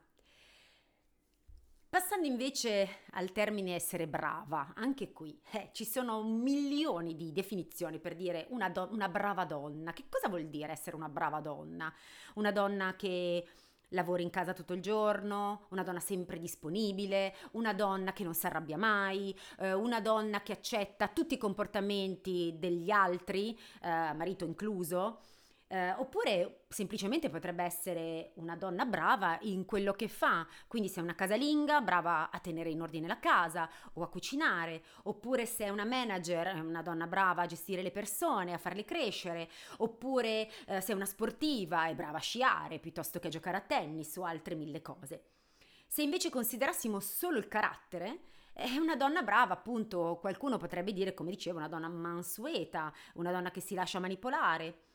Passando 1.87 2.25
invece 2.25 3.01
al 3.11 3.31
termine 3.31 3.75
essere 3.75 4.07
brava, 4.07 4.73
anche 4.75 5.11
qui 5.11 5.39
eh, 5.51 5.69
ci 5.73 5.85
sono 5.85 6.23
milioni 6.23 7.15
di 7.15 7.31
definizioni 7.31 7.99
per 7.99 8.15
dire 8.15 8.47
una, 8.49 8.67
do- 8.71 8.89
una 8.91 9.07
brava 9.07 9.45
donna. 9.45 9.93
Che 9.93 10.05
cosa 10.09 10.27
vuol 10.27 10.47
dire 10.47 10.71
essere 10.71 10.95
una 10.95 11.09
brava 11.09 11.39
donna? 11.39 11.93
Una 12.33 12.51
donna 12.51 12.95
che 12.95 13.47
lavora 13.93 14.21
in 14.21 14.29
casa 14.29 14.53
tutto 14.53 14.73
il 14.73 14.81
giorno, 14.81 15.67
una 15.69 15.83
donna 15.83 15.99
sempre 15.99 16.37
disponibile, 16.37 17.33
una 17.51 17.73
donna 17.73 18.13
che 18.13 18.23
non 18.23 18.33
si 18.33 18.45
arrabbia 18.45 18.77
mai, 18.77 19.35
eh, 19.59 19.73
una 19.73 20.01
donna 20.01 20.41
che 20.41 20.51
accetta 20.51 21.07
tutti 21.07 21.35
i 21.35 21.37
comportamenti 21.37 22.55
degli 22.57 22.91
altri, 22.91 23.57
eh, 23.81 24.13
marito 24.13 24.45
incluso. 24.45 25.19
Eh, 25.73 25.91
oppure 25.93 26.65
semplicemente 26.67 27.31
potrebbe 27.31 27.63
essere 27.63 28.33
una 28.35 28.55
donna 28.55 28.85
brava 28.85 29.39
in 29.41 29.65
quello 29.65 29.93
che 29.93 30.07
fa, 30.07 30.45
quindi 30.67 30.87
se 30.87 30.99
è 30.99 31.03
una 31.03 31.15
casalinga, 31.15 31.81
brava 31.81 32.29
a 32.29 32.37
tenere 32.37 32.69
in 32.69 32.79
ordine 32.79 33.07
la 33.07 33.17
casa 33.17 33.67
o 33.93 34.03
a 34.03 34.07
cucinare, 34.07 34.83
oppure 35.05 35.47
se 35.47 35.65
è 35.65 35.69
una 35.69 35.83
manager, 35.83 36.61
una 36.63 36.83
donna 36.83 37.07
brava 37.07 37.41
a 37.41 37.45
gestire 37.47 37.81
le 37.81 37.89
persone, 37.89 38.53
a 38.53 38.59
farle 38.59 38.85
crescere, 38.85 39.49
oppure 39.77 40.47
eh, 40.67 40.79
se 40.79 40.91
è 40.91 40.95
una 40.95 41.05
sportiva, 41.05 41.87
è 41.87 41.95
brava 41.95 42.19
a 42.19 42.21
sciare 42.21 42.77
piuttosto 42.77 43.17
che 43.17 43.25
a 43.25 43.31
giocare 43.31 43.57
a 43.57 43.61
tennis 43.61 44.15
o 44.17 44.25
altre 44.25 44.53
mille 44.53 44.83
cose. 44.83 45.23
Se 45.87 46.03
invece 46.03 46.29
considerassimo 46.29 46.99
solo 46.99 47.39
il 47.39 47.47
carattere, 47.47 48.25
è 48.53 48.77
una 48.77 48.95
donna 48.95 49.23
brava, 49.23 49.55
appunto, 49.55 50.19
qualcuno 50.21 50.57
potrebbe 50.57 50.93
dire, 50.93 51.15
come 51.15 51.31
dicevo, 51.31 51.57
una 51.57 51.67
donna 51.67 51.89
mansueta, 51.89 52.93
una 53.15 53.31
donna 53.31 53.49
che 53.49 53.59
si 53.59 53.73
lascia 53.73 53.99
manipolare 53.99 54.91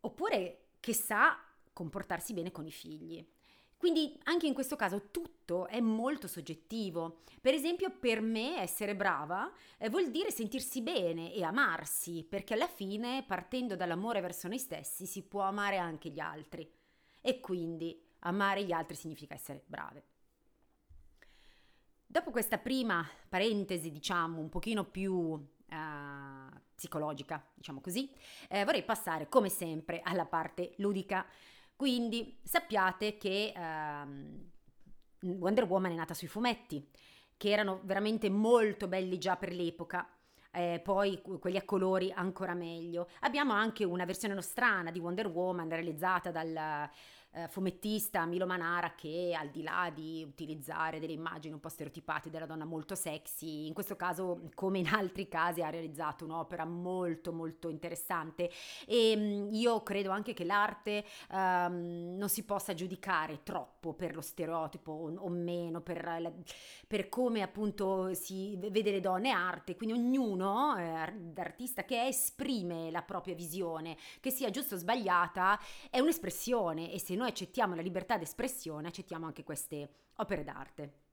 oppure 0.00 0.68
che 0.80 0.92
sa 0.92 1.38
comportarsi 1.72 2.32
bene 2.34 2.50
con 2.50 2.66
i 2.66 2.70
figli. 2.70 3.26
Quindi 3.78 4.18
anche 4.24 4.48
in 4.48 4.54
questo 4.54 4.74
caso 4.74 5.10
tutto 5.12 5.68
è 5.68 5.78
molto 5.78 6.26
soggettivo. 6.26 7.20
Per 7.40 7.54
esempio, 7.54 7.90
per 7.90 8.20
me 8.20 8.58
essere 8.60 8.96
brava 8.96 9.50
eh, 9.78 9.88
vuol 9.88 10.10
dire 10.10 10.32
sentirsi 10.32 10.82
bene 10.82 11.32
e 11.32 11.44
amarsi, 11.44 12.26
perché 12.28 12.54
alla 12.54 12.66
fine, 12.66 13.24
partendo 13.24 13.76
dall'amore 13.76 14.20
verso 14.20 14.48
noi 14.48 14.58
stessi, 14.58 15.06
si 15.06 15.22
può 15.22 15.42
amare 15.42 15.76
anche 15.76 16.10
gli 16.10 16.18
altri. 16.18 16.68
E 17.20 17.38
quindi 17.38 17.96
amare 18.20 18.64
gli 18.64 18.72
altri 18.72 18.96
significa 18.96 19.34
essere 19.34 19.62
brave. 19.64 20.04
Dopo 22.04 22.32
questa 22.32 22.58
prima 22.58 23.06
parentesi, 23.28 23.92
diciamo, 23.92 24.40
un 24.40 24.48
pochino 24.48 24.84
più 24.84 25.12
uh, 25.14 25.46
psicologica, 26.78 27.44
diciamo 27.54 27.80
così, 27.80 28.08
eh, 28.48 28.64
vorrei 28.64 28.84
passare 28.84 29.28
come 29.28 29.48
sempre 29.48 30.00
alla 30.04 30.26
parte 30.26 30.74
ludica. 30.76 31.26
Quindi 31.74 32.38
sappiate 32.42 33.18
che 33.18 33.52
uh, 33.54 35.26
Wonder 35.26 35.64
Woman 35.64 35.92
è 35.92 35.94
nata 35.96 36.14
sui 36.14 36.28
fumetti, 36.28 36.88
che 37.36 37.50
erano 37.50 37.80
veramente 37.82 38.30
molto 38.30 38.86
belli 38.86 39.18
già 39.18 39.36
per 39.36 39.52
l'epoca. 39.52 40.08
Eh, 40.50 40.80
poi 40.82 41.20
quelli 41.20 41.56
a 41.56 41.64
colori 41.64 42.10
ancora 42.12 42.54
meglio. 42.54 43.08
Abbiamo 43.20 43.52
anche 43.52 43.84
una 43.84 44.04
versione 44.04 44.34
nostrana 44.34 44.90
di 44.90 44.98
Wonder 44.98 45.26
Woman 45.26 45.68
realizzata 45.68 46.30
dal 46.30 46.88
eh, 47.32 47.48
fumettista 47.48 48.24
Milo 48.24 48.46
Manara 48.46 48.94
che 48.94 49.36
al 49.38 49.50
di 49.50 49.62
là 49.62 49.90
di 49.94 50.24
utilizzare 50.26 50.98
delle 50.98 51.12
immagini 51.12 51.54
un 51.54 51.60
po' 51.60 51.68
stereotipate 51.68 52.30
della 52.30 52.46
donna 52.46 52.64
molto 52.64 52.94
sexy, 52.94 53.66
in 53.66 53.74
questo 53.74 53.96
caso 53.96 54.48
come 54.54 54.78
in 54.78 54.88
altri 54.88 55.28
casi 55.28 55.62
ha 55.62 55.70
realizzato 55.70 56.24
un'opera 56.24 56.64
molto 56.64 57.32
molto 57.32 57.68
interessante. 57.68 58.50
E 58.86 59.14
mm, 59.16 59.52
io 59.52 59.82
credo 59.82 60.10
anche 60.10 60.32
che 60.32 60.44
l'arte 60.44 61.04
um, 61.30 62.16
non 62.16 62.28
si 62.28 62.44
possa 62.44 62.74
giudicare 62.74 63.42
troppo 63.42 63.92
per 63.92 64.14
lo 64.14 64.20
stereotipo 64.20 64.92
o, 64.92 65.14
o 65.14 65.28
meno, 65.28 65.80
per, 65.80 66.04
la, 66.20 66.32
per, 66.86 67.08
come 67.08 67.42
appunto 67.42 68.14
si 68.14 68.56
vede 68.56 68.90
le 68.90 69.00
donne 69.00 69.30
arte, 69.30 69.76
quindi 69.76 69.98
ognuno 69.98 70.76
eh, 70.76 71.12
d'artista 71.12 71.84
che 71.84 72.06
esprime 72.06 72.90
la 72.90 73.02
propria 73.02 73.34
visione, 73.34 73.96
che 74.20 74.30
sia 74.30 74.50
giusto 74.50 74.74
o 74.74 74.78
sbagliata, 74.78 75.58
è 75.90 76.00
un'espressione 76.00 76.90
e 76.92 76.98
se 76.98 77.14
noi 77.18 77.28
accettiamo 77.28 77.74
la 77.74 77.82
libertà 77.82 78.16
d'espressione, 78.16 78.88
accettiamo 78.88 79.26
anche 79.26 79.44
queste 79.44 79.90
opere 80.16 80.44
d'arte. 80.44 81.07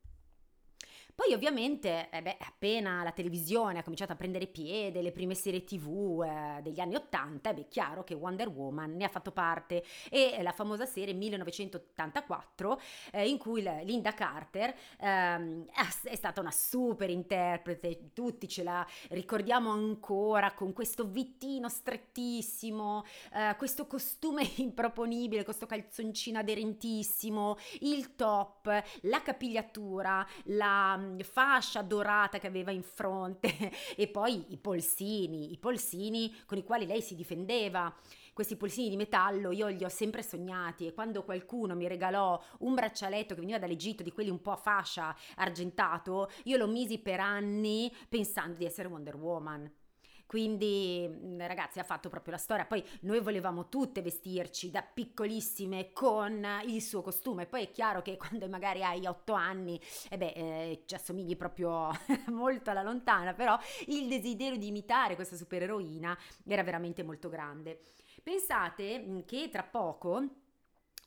Poi 1.15 1.33
ovviamente, 1.33 2.09
eh 2.11 2.21
beh, 2.21 2.35
appena 2.41 3.01
la 3.01 3.13
televisione 3.13 3.79
ha 3.79 3.83
cominciato 3.83 4.11
a 4.11 4.17
prendere 4.17 4.47
piede, 4.47 5.01
le 5.01 5.13
prime 5.13 5.33
serie 5.33 5.63
tv 5.63 6.21
eh, 6.21 6.61
degli 6.61 6.81
anni 6.81 6.95
80, 6.95 7.51
è 7.51 7.67
chiaro 7.69 8.03
che 8.03 8.13
Wonder 8.13 8.49
Woman 8.49 8.97
ne 8.97 9.05
ha 9.05 9.07
fatto 9.07 9.31
parte. 9.31 9.85
E 10.09 10.37
la 10.43 10.51
famosa 10.51 10.85
serie 10.85 11.13
1984 11.13 12.81
eh, 13.13 13.29
in 13.29 13.37
cui 13.37 13.61
Linda 13.61 14.13
Carter 14.13 14.75
ehm, 14.99 15.67
è 16.03 16.15
stata 16.15 16.41
una 16.41 16.51
super 16.51 17.09
interprete, 17.09 18.11
tutti 18.11 18.49
ce 18.49 18.63
la 18.63 18.85
ricordiamo 19.11 19.71
ancora 19.71 20.51
con 20.51 20.73
questo 20.73 21.05
vittino 21.05 21.69
strettissimo, 21.69 23.05
eh, 23.33 23.55
questo 23.57 23.87
costume 23.87 24.51
improponibile, 24.57 25.45
questo 25.45 25.65
calzoncino 25.65 26.39
aderentissimo, 26.39 27.55
il 27.79 28.15
top, 28.15 28.83
la 29.03 29.21
capigliatura, 29.21 30.27
la 30.47 31.03
fascia 31.23 31.81
dorata 31.81 32.39
che 32.39 32.47
aveva 32.47 32.71
in 32.71 32.83
fronte 32.83 33.71
e 33.95 34.07
poi 34.07 34.45
i 34.49 34.57
polsini, 34.57 35.51
i 35.51 35.57
polsini 35.57 36.33
con 36.45 36.57
i 36.57 36.63
quali 36.63 36.85
lei 36.85 37.01
si 37.01 37.15
difendeva 37.15 37.93
questi 38.33 38.57
polsini 38.57 38.89
di 38.89 38.97
metallo 38.97 39.51
io 39.51 39.67
li 39.67 39.85
ho 39.85 39.89
sempre 39.89 40.21
sognati 40.21 40.85
e 40.85 40.93
quando 40.93 41.23
qualcuno 41.23 41.73
mi 41.73 41.87
regalò 41.87 42.41
un 42.59 42.73
braccialetto 42.73 43.33
che 43.33 43.39
veniva 43.39 43.59
dall'Egitto 43.59 44.03
di 44.03 44.11
quelli 44.11 44.29
un 44.29 44.41
po' 44.41 44.51
a 44.51 44.57
fascia 44.57 45.15
argentato, 45.35 46.29
io 46.43 46.57
lo 46.57 46.67
misi 46.67 46.99
per 46.99 47.21
anni 47.21 47.93
pensando 48.09 48.57
di 48.57 48.65
essere 48.65 48.89
Wonder 48.89 49.15
Woman. 49.15 49.71
Quindi, 50.25 51.07
mm, 51.07 51.39
ragazzi, 51.41 51.79
ha 51.79 51.83
fatto 51.83 52.09
proprio 52.09 52.33
la 52.33 52.39
storia. 52.39 52.65
Poi 52.65 52.83
noi 53.01 53.19
volevamo 53.19 53.69
tutte 53.69 54.01
vestirci 54.01 54.71
da 54.71 54.81
piccolissime 54.81 55.91
con 55.93 56.45
il 56.65 56.81
suo 56.81 57.01
costume. 57.01 57.45
Poi 57.45 57.63
è 57.63 57.71
chiaro 57.71 58.01
che 58.01 58.17
quando 58.17 58.47
magari 58.47 58.83
hai 58.83 59.05
otto 59.05 59.33
anni, 59.33 59.79
eh 60.09 60.17
beh, 60.17 60.33
eh, 60.35 60.83
ci 60.85 60.95
assomigli 60.95 61.37
proprio 61.37 61.89
molto 62.31 62.69
alla 62.69 62.83
lontana, 62.83 63.33
però 63.33 63.57
il 63.87 64.07
desiderio 64.07 64.57
di 64.57 64.67
imitare 64.67 65.15
questa 65.15 65.35
supereroina 65.35 66.17
era 66.45 66.63
veramente 66.63 67.03
molto 67.03 67.29
grande. 67.29 67.79
Pensate 68.23 68.99
mm, 68.99 69.19
che 69.25 69.49
tra 69.51 69.63
poco 69.63 70.43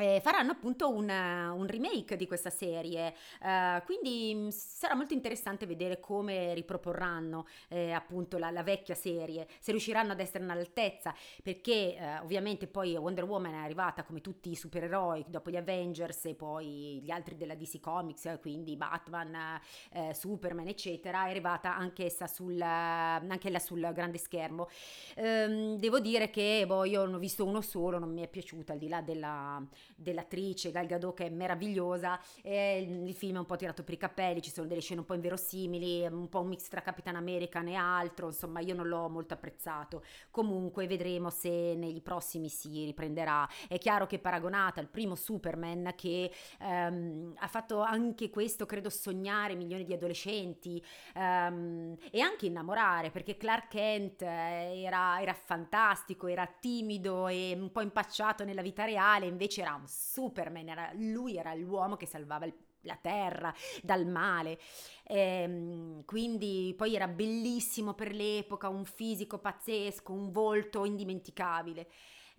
eh, 0.00 0.21
faranno 0.23 0.52
appunto 0.52 0.88
un, 0.88 1.09
un, 1.09 1.67
remake 1.67 2.17
di 2.17 2.28
questa 2.28 2.50
serie, 2.50 3.14
uh, 3.40 3.85
quindi 3.85 4.33
mm, 4.33 4.49
sarà 4.50 4.95
molto 4.95 5.12
interessante 5.12 5.67
vedere 5.67 5.99
come 5.99 6.55
riproporranno 6.55 7.47
eh, 7.69 7.90
appunto 7.90 8.38
la, 8.38 8.50
la, 8.50 8.62
vecchia 8.62 8.95
serie, 8.95 9.49
se 9.59 9.73
riusciranno 9.73 10.12
ad 10.12 10.21
essere 10.21 10.45
all'altezza, 10.45 11.12
perché 11.43 11.97
uh, 11.99 12.23
ovviamente 12.23 12.69
poi 12.69 12.97
Wonder 12.97 13.25
Woman 13.25 13.55
è 13.55 13.57
arrivata 13.57 14.05
come 14.05 14.21
tutti 14.21 14.52
i 14.52 14.55
supereroi 14.55 15.25
dopo 15.26 15.50
gli 15.50 15.57
Avengers 15.57 16.26
e 16.26 16.35
poi 16.37 17.00
gli 17.02 17.11
altri 17.11 17.37
della 17.37 17.57
DC 17.57 17.81
Comics, 17.81 18.38
quindi 18.40 18.76
Batman, 18.76 19.61
uh, 19.95 20.12
Superman 20.12 20.69
eccetera, 20.69 21.26
è 21.26 21.31
arrivata 21.31 21.76
anch'essa 21.76 22.28
sul, 22.28 22.61
anche 22.61 23.59
sul 23.59 23.90
grande 23.93 24.19
schermo. 24.19 24.69
Um, 25.17 25.76
devo 25.76 25.99
dire 25.99 26.31
che 26.31 26.62
boh, 26.69 26.85
io 26.85 27.05
ne 27.05 27.17
ho 27.17 27.19
visto 27.19 27.45
uno 27.45 27.61
solo, 27.62 27.99
non 27.99 28.12
mi 28.12 28.23
è 28.23 28.28
piaciuta 28.28 28.75
al 28.75 28.78
di 28.78 28.88
là 28.88 29.00
della 29.00 29.61
dell'attrice 29.99 30.71
Gal 30.71 30.87
Gadot 30.87 31.14
che 31.14 31.26
è 31.26 31.31
meravigliosa, 31.31 32.21
e 32.43 32.81
il 32.81 33.14
film 33.14 33.37
è 33.37 33.38
un 33.40 33.47
po' 33.47 33.57
tirato 33.57 33.83
per 33.83 33.95
i 33.95 33.99
capelli, 33.99 34.40
ci 34.40 34.50
sono 34.50 34.69
delle 34.69 34.81
scene 34.81 35.00
un 35.00 35.07
po' 35.07 35.14
inverosimili, 35.14 36.07
un 36.07 36.28
po' 36.28 36.40
un 36.40 36.49
mix 36.49 36.69
tra 36.69 36.81
Capitan 36.81 37.17
America 37.17 37.62
e 37.64 37.75
altro, 37.75 38.26
insomma 38.26 38.61
io 38.61 38.75
non 38.75 38.87
l'ho 38.87 39.09
molto 39.09 39.35
apprezzato. 39.35 40.05
Comunque 40.31 40.87
vedremo 40.87 41.31
se 41.31 41.75
negli 41.75 42.00
prossimi 42.00 42.49
si 42.49 42.85
riprenderà. 42.85 43.49
È 43.67 43.78
chiaro 43.78 44.07
che 44.07 44.19
paragonata 44.19 44.81
al 44.81 44.88
primo 44.88 45.17
Superman 45.17 45.93
che 45.97 46.33
ehm, 46.61 47.35
ha 47.37 47.49
fatto 47.49 47.81
anche 47.81 48.31
questo, 48.31 48.67
credo, 48.67 48.90
sognare 48.90 49.55
milioni 49.57 49.85
di 49.85 49.93
adolescenti 49.93 50.83
ehm, 51.14 51.97
e 52.11 52.21
anche 52.21 52.47
innamorare, 52.47 53.11
perché 53.11 53.37
Clark 53.37 53.69
Kent 53.69 54.23
eh, 54.23 54.83
era, 54.83 55.21
era 55.21 55.35
fantastico, 55.35 56.28
era 56.28 56.47
timido 56.47 57.26
e 57.28 57.57
un 57.59 57.73
po' 57.73 57.81
impacciato 57.81 58.45
nella 58.45 58.62
vita 58.62 58.85
reale, 58.85 59.26
invece 59.26 59.62
era 59.62 59.75
un 59.75 59.88
Superman, 59.88 60.68
era, 60.68 60.90
lui 60.95 61.37
era 61.37 61.54
l'uomo 61.54 61.97
che 61.97 62.07
salvava 62.07 62.47
il 62.47 62.54
la 62.83 62.97
terra 63.00 63.52
dal 63.83 64.07
male. 64.07 64.59
Ehm, 65.04 66.04
quindi 66.04 66.73
poi 66.76 66.95
era 66.95 67.09
bellissimo 67.09 67.95
per 67.95 68.12
l'epoca, 68.14 68.68
un 68.68 68.85
fisico 68.85 69.38
pazzesco, 69.38 70.12
un 70.12 70.30
volto 70.30 70.85
indimenticabile 70.85 71.88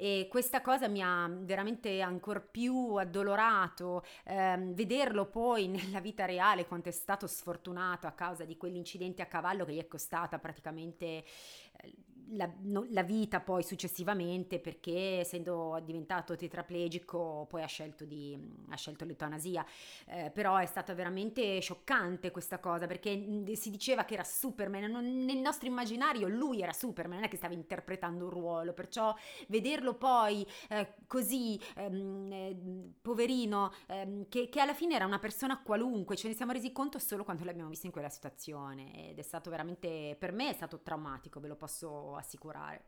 e 0.02 0.28
questa 0.30 0.62
cosa 0.62 0.88
mi 0.88 1.02
ha 1.02 1.30
veramente 1.30 2.00
ancora 2.00 2.40
più 2.40 2.96
addolorato 2.96 4.06
ehm, 4.24 4.74
vederlo 4.74 5.26
poi 5.26 5.68
nella 5.68 6.00
vita 6.00 6.24
reale 6.24 6.66
quanto 6.66 6.88
è 6.88 6.94
stato 6.94 7.28
sfortunato 7.28 8.08
a 8.08 8.12
causa 8.12 8.46
di 8.46 8.56
quell'incidente 8.56 9.22
a 9.22 9.26
cavallo 9.26 9.66
che 9.66 9.74
gli 9.74 9.80
è 9.80 9.88
costata 9.88 10.40
praticamente 10.40 11.06
eh, 11.06 11.94
la, 12.32 12.52
no, 12.62 12.86
la, 12.90 13.04
vita 13.04 13.40
poi 13.40 13.64
successivamente 13.64 14.60
perché 14.60 15.20
essendo 15.20 15.80
diventato 15.84 16.36
tetraplegico 16.36 17.48
poi 17.50 17.64
ha 17.64 17.68
scelto, 17.68 18.06
di, 18.06 18.38
ha 18.70 18.76
scelto 18.76 19.06
l'eutanasia. 19.06 19.66
Eh, 20.06 20.32
però 20.32 20.58
è 20.58 20.66
stata 20.66 20.94
veramente 20.94 21.60
scioccante 21.60 22.32
questa 22.32 22.60
cosa 22.60 22.88
perché 22.88 23.16
mm, 23.16 23.52
si 23.54 23.70
diceva 23.70 24.06
che 24.06 24.14
era 24.14 24.24
Superman 24.24 24.90
non, 24.90 25.26
nel 25.26 25.38
nostro 25.38 25.68
immaginario 25.68 26.28
lui 26.28 26.62
era 26.62 26.74
Superman 26.74 27.18
non 27.18 27.26
è 27.26 27.30
che 27.30 27.38
stava 27.38 27.54
interpretando 27.54 28.26
un 28.26 28.30
ruolo 28.30 28.74
perciò 28.74 29.16
vederlo 29.48 29.96
poi 29.96 30.46
eh, 30.70 30.96
così 31.08 31.60
ehm, 31.76 32.32
eh, 32.32 32.58
poverino 33.02 33.72
ehm, 33.88 34.28
che, 34.30 34.50
che 34.50 34.60
alla 34.60 34.74
fine 34.74 34.96
era 34.96 35.06
una 35.06 35.20
persona 35.20 35.62
qualunque 35.62 36.16
ce 36.16 36.28
ne 36.28 36.34
siamo 36.34 36.52
resi 36.52 36.72
conto 36.72 37.00
solo 37.00 37.24
quando 37.24 37.44
l'abbiamo 37.44 37.70
visto 37.70 37.86
in 37.86 37.92
quella 37.92 38.10
situazione 38.10 39.10
ed 39.10 39.20
è 39.20 39.24
stato 39.24 39.50
veramente 39.50 40.16
per 40.18 40.32
me 40.32 40.50
è 40.50 40.54
stato 40.54 40.82
traumatico 40.82 41.40
ve 41.40 41.48
lo 41.48 41.56
posso 41.56 42.09
assicurare. 42.16 42.86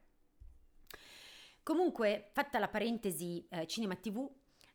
Comunque, 1.63 2.29
fatta 2.33 2.59
la 2.59 2.67
parentesi 2.67 3.47
eh, 3.49 3.67
cinema 3.67 3.95
TV, 3.95 4.27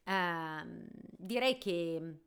eh, 0.04 0.88
direi 1.18 1.58
che 1.58 2.20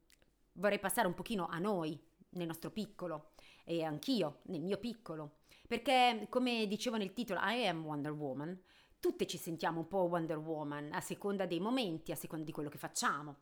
vorrei 0.53 0.79
passare 0.79 1.07
un 1.07 1.13
pochino 1.13 1.47
a 1.47 1.59
noi, 1.59 1.99
nel 2.31 2.47
nostro 2.47 2.69
piccolo, 2.69 3.31
e 3.63 3.83
anch'io, 3.83 4.41
nel 4.45 4.61
mio 4.61 4.77
piccolo, 4.77 5.37
perché 5.67 6.27
come 6.29 6.67
dicevo 6.67 6.97
nel 6.97 7.13
titolo 7.13 7.39
I 7.43 7.67
am 7.67 7.85
Wonder 7.85 8.11
Woman, 8.11 8.59
tutte 8.99 9.27
ci 9.27 9.37
sentiamo 9.37 9.79
un 9.79 9.87
po' 9.87 9.99
Wonder 9.99 10.37
Woman 10.37 10.89
a 10.91 10.99
seconda 10.99 11.45
dei 11.45 11.59
momenti, 11.59 12.11
a 12.11 12.15
seconda 12.15 12.43
di 12.43 12.51
quello 12.51 12.69
che 12.69 12.77
facciamo. 12.77 13.37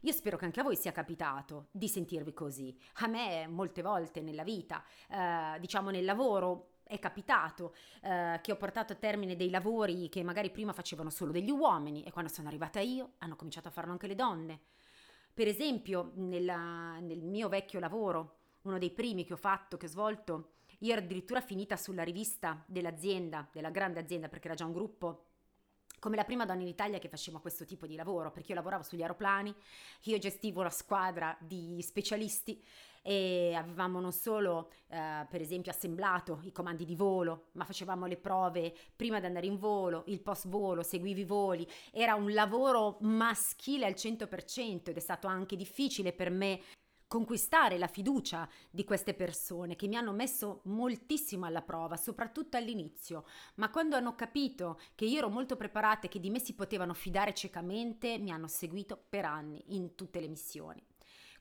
Io 0.00 0.12
spero 0.12 0.36
che 0.36 0.44
anche 0.44 0.60
a 0.60 0.62
voi 0.62 0.76
sia 0.76 0.92
capitato 0.92 1.68
di 1.70 1.88
sentirvi 1.88 2.32
così. 2.34 2.76
A 2.98 3.06
me 3.06 3.46
molte 3.48 3.82
volte 3.82 4.20
nella 4.20 4.44
vita, 4.44 4.84
eh, 5.08 5.58
diciamo 5.58 5.90
nel 5.90 6.04
lavoro, 6.04 6.73
è 6.84 6.98
capitato 6.98 7.74
eh, 8.02 8.38
che 8.42 8.52
ho 8.52 8.56
portato 8.56 8.92
a 8.92 8.96
termine 8.96 9.36
dei 9.36 9.50
lavori 9.50 10.08
che 10.08 10.22
magari 10.22 10.50
prima 10.50 10.72
facevano 10.72 11.10
solo 11.10 11.32
degli 11.32 11.50
uomini 11.50 12.02
e 12.04 12.12
quando 12.12 12.30
sono 12.30 12.48
arrivata 12.48 12.80
io 12.80 13.14
hanno 13.18 13.36
cominciato 13.36 13.68
a 13.68 13.70
farlo 13.70 13.92
anche 13.92 14.06
le 14.06 14.14
donne. 14.14 14.60
Per 15.32 15.48
esempio, 15.48 16.12
nella, 16.14 16.98
nel 17.00 17.22
mio 17.22 17.48
vecchio 17.48 17.80
lavoro, 17.80 18.36
uno 18.62 18.78
dei 18.78 18.90
primi 18.90 19.24
che 19.24 19.32
ho 19.32 19.36
fatto, 19.36 19.76
che 19.76 19.86
ho 19.86 19.88
svolto, 19.88 20.52
io 20.80 20.92
ero 20.92 21.00
addirittura 21.00 21.40
finita 21.40 21.76
sulla 21.76 22.04
rivista 22.04 22.62
dell'azienda, 22.66 23.48
della 23.50 23.70
grande 23.70 24.00
azienda, 24.00 24.28
perché 24.28 24.46
era 24.46 24.56
già 24.56 24.64
un 24.64 24.72
gruppo 24.72 25.24
come 26.04 26.16
la 26.16 26.24
prima 26.24 26.44
donna 26.44 26.60
in 26.60 26.68
Italia 26.68 26.98
che 26.98 27.08
faceva 27.08 27.40
questo 27.40 27.64
tipo 27.64 27.86
di 27.86 27.96
lavoro, 27.96 28.30
perché 28.30 28.50
io 28.50 28.56
lavoravo 28.56 28.82
sugli 28.82 29.00
aeroplani, 29.00 29.54
io 30.02 30.18
gestivo 30.18 30.60
una 30.60 30.68
squadra 30.68 31.34
di 31.40 31.80
specialisti 31.80 32.62
e 33.00 33.54
avevamo 33.54 34.00
non 34.00 34.12
solo 34.12 34.70
eh, 34.88 35.26
per 35.30 35.40
esempio 35.40 35.72
assemblato 35.72 36.40
i 36.42 36.52
comandi 36.52 36.84
di 36.84 36.94
volo, 36.94 37.46
ma 37.52 37.64
facevamo 37.64 38.04
le 38.04 38.18
prove 38.18 38.76
prima 38.94 39.18
di 39.18 39.24
andare 39.24 39.46
in 39.46 39.56
volo, 39.56 40.04
il 40.08 40.20
post 40.20 40.46
volo, 40.48 40.82
seguivi 40.82 41.22
i 41.22 41.24
voli, 41.24 41.66
era 41.90 42.14
un 42.14 42.34
lavoro 42.34 42.98
maschile 43.00 43.86
al 43.86 43.94
100% 43.94 44.90
ed 44.90 44.96
è 44.98 45.00
stato 45.00 45.26
anche 45.26 45.56
difficile 45.56 46.12
per 46.12 46.28
me 46.28 46.60
conquistare 47.14 47.78
la 47.78 47.86
fiducia 47.86 48.48
di 48.68 48.82
queste 48.82 49.14
persone 49.14 49.76
che 49.76 49.86
mi 49.86 49.94
hanno 49.94 50.10
messo 50.10 50.62
moltissimo 50.64 51.46
alla 51.46 51.62
prova, 51.62 51.96
soprattutto 51.96 52.56
all'inizio, 52.56 53.24
ma 53.54 53.70
quando 53.70 53.94
hanno 53.94 54.16
capito 54.16 54.80
che 54.96 55.04
io 55.04 55.18
ero 55.18 55.28
molto 55.28 55.54
preparata 55.54 56.06
e 56.06 56.08
che 56.08 56.18
di 56.18 56.28
me 56.28 56.40
si 56.40 56.54
potevano 56.54 56.92
fidare 56.92 57.32
ciecamente, 57.32 58.18
mi 58.18 58.32
hanno 58.32 58.48
seguito 58.48 59.00
per 59.08 59.26
anni 59.26 59.62
in 59.76 59.94
tutte 59.94 60.18
le 60.18 60.26
missioni. 60.26 60.84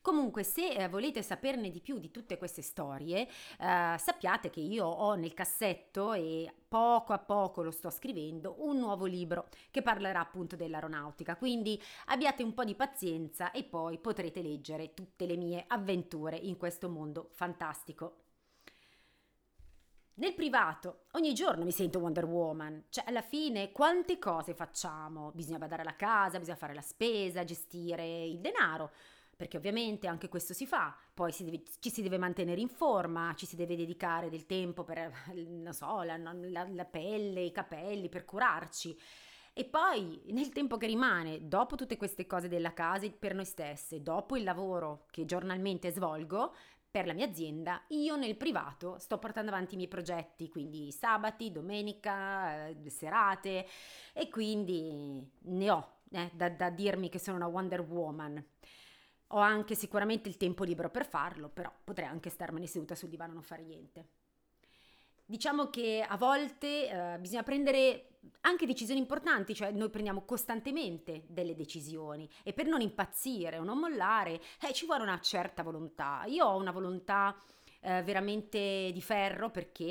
Comunque, 0.03 0.43
se 0.43 0.67
eh, 0.67 0.89
volete 0.89 1.23
saperne 1.23 1.69
di 1.69 1.79
più 1.79 1.97
di 1.97 2.11
tutte 2.11 2.37
queste 2.37 2.61
storie, 2.61 3.25
eh, 3.25 3.95
sappiate 3.97 4.49
che 4.49 4.59
io 4.59 4.85
ho 4.85 5.15
nel 5.15 5.33
cassetto 5.33 6.11
e 6.11 6.53
poco 6.67 7.13
a 7.13 7.19
poco 7.19 7.63
lo 7.63 7.71
sto 7.71 7.89
scrivendo 7.89 8.55
un 8.57 8.79
nuovo 8.79 9.05
libro 9.05 9.47
che 9.71 9.81
parlerà 9.81 10.19
appunto 10.19 10.57
dell'aeronautica. 10.57 11.37
Quindi 11.37 11.81
abbiate 12.07 12.43
un 12.43 12.53
po' 12.53 12.65
di 12.65 12.75
pazienza 12.75 13.51
e 13.51 13.63
poi 13.63 13.97
potrete 13.97 14.41
leggere 14.41 14.93
tutte 14.93 15.25
le 15.25 15.37
mie 15.37 15.63
avventure 15.67 16.35
in 16.35 16.57
questo 16.57 16.89
mondo 16.89 17.29
fantastico. 17.31 18.17
Nel 20.15 20.33
privato, 20.33 21.05
ogni 21.11 21.33
giorno 21.33 21.63
mi 21.63 21.71
sento 21.71 21.99
Wonder 21.99 22.25
Woman, 22.25 22.87
cioè 22.89 23.05
alla 23.07 23.21
fine 23.21 23.71
quante 23.71 24.19
cose 24.19 24.53
facciamo? 24.53 25.31
Bisogna 25.33 25.59
badare 25.59 25.83
alla 25.83 25.95
casa, 25.95 26.39
bisogna 26.39 26.57
fare 26.57 26.73
la 26.73 26.81
spesa, 26.81 27.45
gestire 27.45 28.25
il 28.25 28.39
denaro 28.41 28.91
perché 29.35 29.57
ovviamente 29.57 30.07
anche 30.07 30.29
questo 30.29 30.53
si 30.53 30.65
fa, 30.65 30.95
poi 31.13 31.31
si 31.31 31.43
deve, 31.43 31.63
ci 31.79 31.89
si 31.89 32.01
deve 32.01 32.17
mantenere 32.17 32.61
in 32.61 32.69
forma, 32.69 33.33
ci 33.35 33.45
si 33.45 33.55
deve 33.55 33.75
dedicare 33.75 34.29
del 34.29 34.45
tempo 34.45 34.83
per, 34.83 35.11
non 35.33 35.73
so, 35.73 36.01
la, 36.03 36.17
la, 36.17 36.67
la 36.69 36.85
pelle, 36.85 37.41
i 37.41 37.51
capelli, 37.51 38.09
per 38.09 38.25
curarci. 38.25 38.97
E 39.55 39.65
poi 39.65 40.19
nel 40.27 40.49
tempo 40.49 40.77
che 40.77 40.87
rimane, 40.87 41.47
dopo 41.47 41.75
tutte 41.75 41.95
queste 41.95 42.25
cose 42.25 42.47
della 42.47 42.73
casa 42.73 43.07
per 43.11 43.35
noi 43.35 43.45
stesse, 43.45 44.01
dopo 44.01 44.35
il 44.35 44.43
lavoro 44.43 45.05
che 45.11 45.25
giornalmente 45.25 45.91
svolgo 45.91 46.55
per 46.89 47.05
la 47.05 47.13
mia 47.13 47.25
azienda, 47.25 47.83
io 47.89 48.15
nel 48.15 48.35
privato 48.35 48.97
sto 48.99 49.17
portando 49.17 49.49
avanti 49.49 49.73
i 49.73 49.77
miei 49.77 49.89
progetti, 49.89 50.47
quindi 50.47 50.91
sabati, 50.91 51.51
domenica, 51.51 52.67
eh, 52.67 52.89
serate 52.89 53.67
e 54.13 54.29
quindi 54.29 55.27
ne 55.41 55.71
ho 55.71 56.01
eh, 56.11 56.29
da, 56.33 56.49
da 56.49 56.69
dirmi 56.69 57.09
che 57.09 57.19
sono 57.19 57.37
una 57.37 57.47
Wonder 57.47 57.81
Woman. 57.81 58.43
Ho 59.35 59.39
anche 59.39 59.75
sicuramente 59.75 60.29
il 60.29 60.37
tempo 60.37 60.63
libero 60.63 60.89
per 60.89 61.05
farlo, 61.07 61.49
però 61.49 61.71
potrei 61.83 62.07
anche 62.07 62.29
starmene 62.29 62.67
seduta 62.67 62.95
sul 62.95 63.09
divano 63.09 63.31
e 63.31 63.33
non 63.33 63.43
fare 63.43 63.63
niente. 63.63 64.07
Diciamo 65.25 65.69
che 65.69 66.05
a 66.07 66.17
volte 66.17 66.89
eh, 66.89 67.17
bisogna 67.19 67.43
prendere 67.43 68.19
anche 68.41 68.65
decisioni 68.65 68.99
importanti, 68.99 69.55
cioè 69.55 69.71
noi 69.71 69.89
prendiamo 69.89 70.23
costantemente 70.23 71.23
delle 71.27 71.55
decisioni 71.55 72.29
e 72.43 72.53
per 72.53 72.67
non 72.67 72.81
impazzire 72.81 73.57
o 73.57 73.63
non 73.63 73.79
mollare 73.79 74.39
eh, 74.61 74.73
ci 74.73 74.85
vuole 74.85 75.01
una 75.03 75.19
certa 75.19 75.63
volontà. 75.63 76.23
Io 76.27 76.45
ho 76.45 76.57
una 76.57 76.71
volontà 76.71 77.35
eh, 77.83 78.01
veramente 78.03 78.91
di 78.91 79.01
ferro 79.01 79.49
perché 79.49 79.83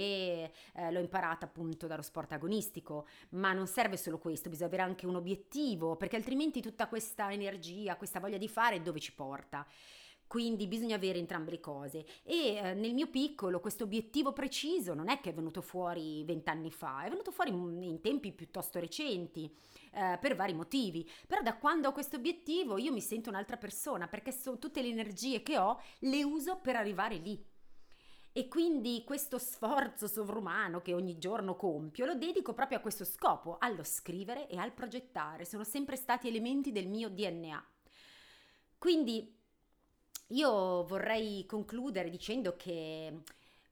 eh, 0.75 0.91
l'ho 0.91 1.01
imparata 1.01 1.47
appunto 1.47 1.87
dallo 1.87 2.03
sport 2.03 2.33
agonistico, 2.33 3.07
ma 3.31 3.53
non 3.53 3.67
serve 3.67 3.97
solo 3.97 4.19
questo, 4.19 4.49
bisogna 4.49 4.69
avere 4.69 4.83
anche 4.83 5.07
un 5.07 5.15
obiettivo 5.15 5.97
perché 5.97 6.17
altrimenti 6.17 6.61
tutta 6.61 6.89
questa 6.89 7.33
energia, 7.33 7.97
questa 7.97 8.21
voglia 8.21 8.39
di 8.39 8.49
fare 8.49 8.83
dove 8.83 8.99
ci 9.01 9.15
porta? 9.15 9.67
quindi 10.33 10.67
bisogna 10.67 10.97
avere 10.97 11.19
entrambe 11.19 11.51
le 11.51 11.61
cose 11.61 12.07
e 12.23 12.55
eh, 12.55 12.73
nel 12.73 12.95
mio 12.95 13.09
piccolo 13.09 13.61
questo 13.61 13.85
obiettivo 13.85 14.33
preciso 14.33 14.95
non 14.95 15.11
è 15.11 15.21
che 15.21 15.29
è 15.29 15.35
venuto 15.35 15.61
fuori 15.61 16.25
vent'anni 16.25 16.71
fa, 16.71 17.03
è 17.03 17.11
venuto 17.11 17.31
fuori 17.31 17.51
in 17.51 18.01
tempi 18.01 18.33
piuttosto 18.33 18.81
recenti 18.81 19.55
eh, 19.93 20.17
per 20.19 20.35
vari 20.35 20.55
motivi, 20.55 21.07
però 21.27 21.43
da 21.43 21.59
quando 21.59 21.89
ho 21.89 21.93
questo 21.93 22.17
obiettivo 22.17 22.79
io 22.79 22.93
mi 22.93 23.03
sento 23.03 23.29
un'altra 23.29 23.59
persona 23.59 24.09
perché 24.09 24.33
so, 24.33 24.57
tutte 24.59 24.81
le 24.81 24.89
energie 24.89 25.43
che 25.43 25.59
ho 25.59 25.79
le 25.99 26.23
uso 26.25 26.57
per 26.63 26.77
arrivare 26.77 27.17
lì. 27.17 27.52
E 28.35 28.49
quindi 28.49 29.03
questo 29.05 29.37
sforzo 29.37 30.07
sovrumano 30.07 30.81
che 30.81 30.95
ogni 30.95 31.19
giorno 31.19 31.55
compio 31.55 32.07
lo 32.07 32.15
dedico 32.15 32.55
proprio 32.55 32.79
a 32.79 32.81
questo 32.81 33.05
scopo, 33.05 33.59
allo 33.59 33.85
scrivere 33.85 34.49
e 34.49 34.57
al 34.57 34.73
progettare. 34.73 35.45
Sono 35.45 35.65
sempre 35.65 35.97
stati 35.97 36.29
elementi 36.29 36.73
del 36.73 36.89
mio 36.89 37.11
DNA. 37.11 37.65
Quindi 38.79 39.39
io 40.29 40.85
vorrei 40.85 41.45
concludere 41.45 42.09
dicendo 42.09 42.57
che 42.57 43.21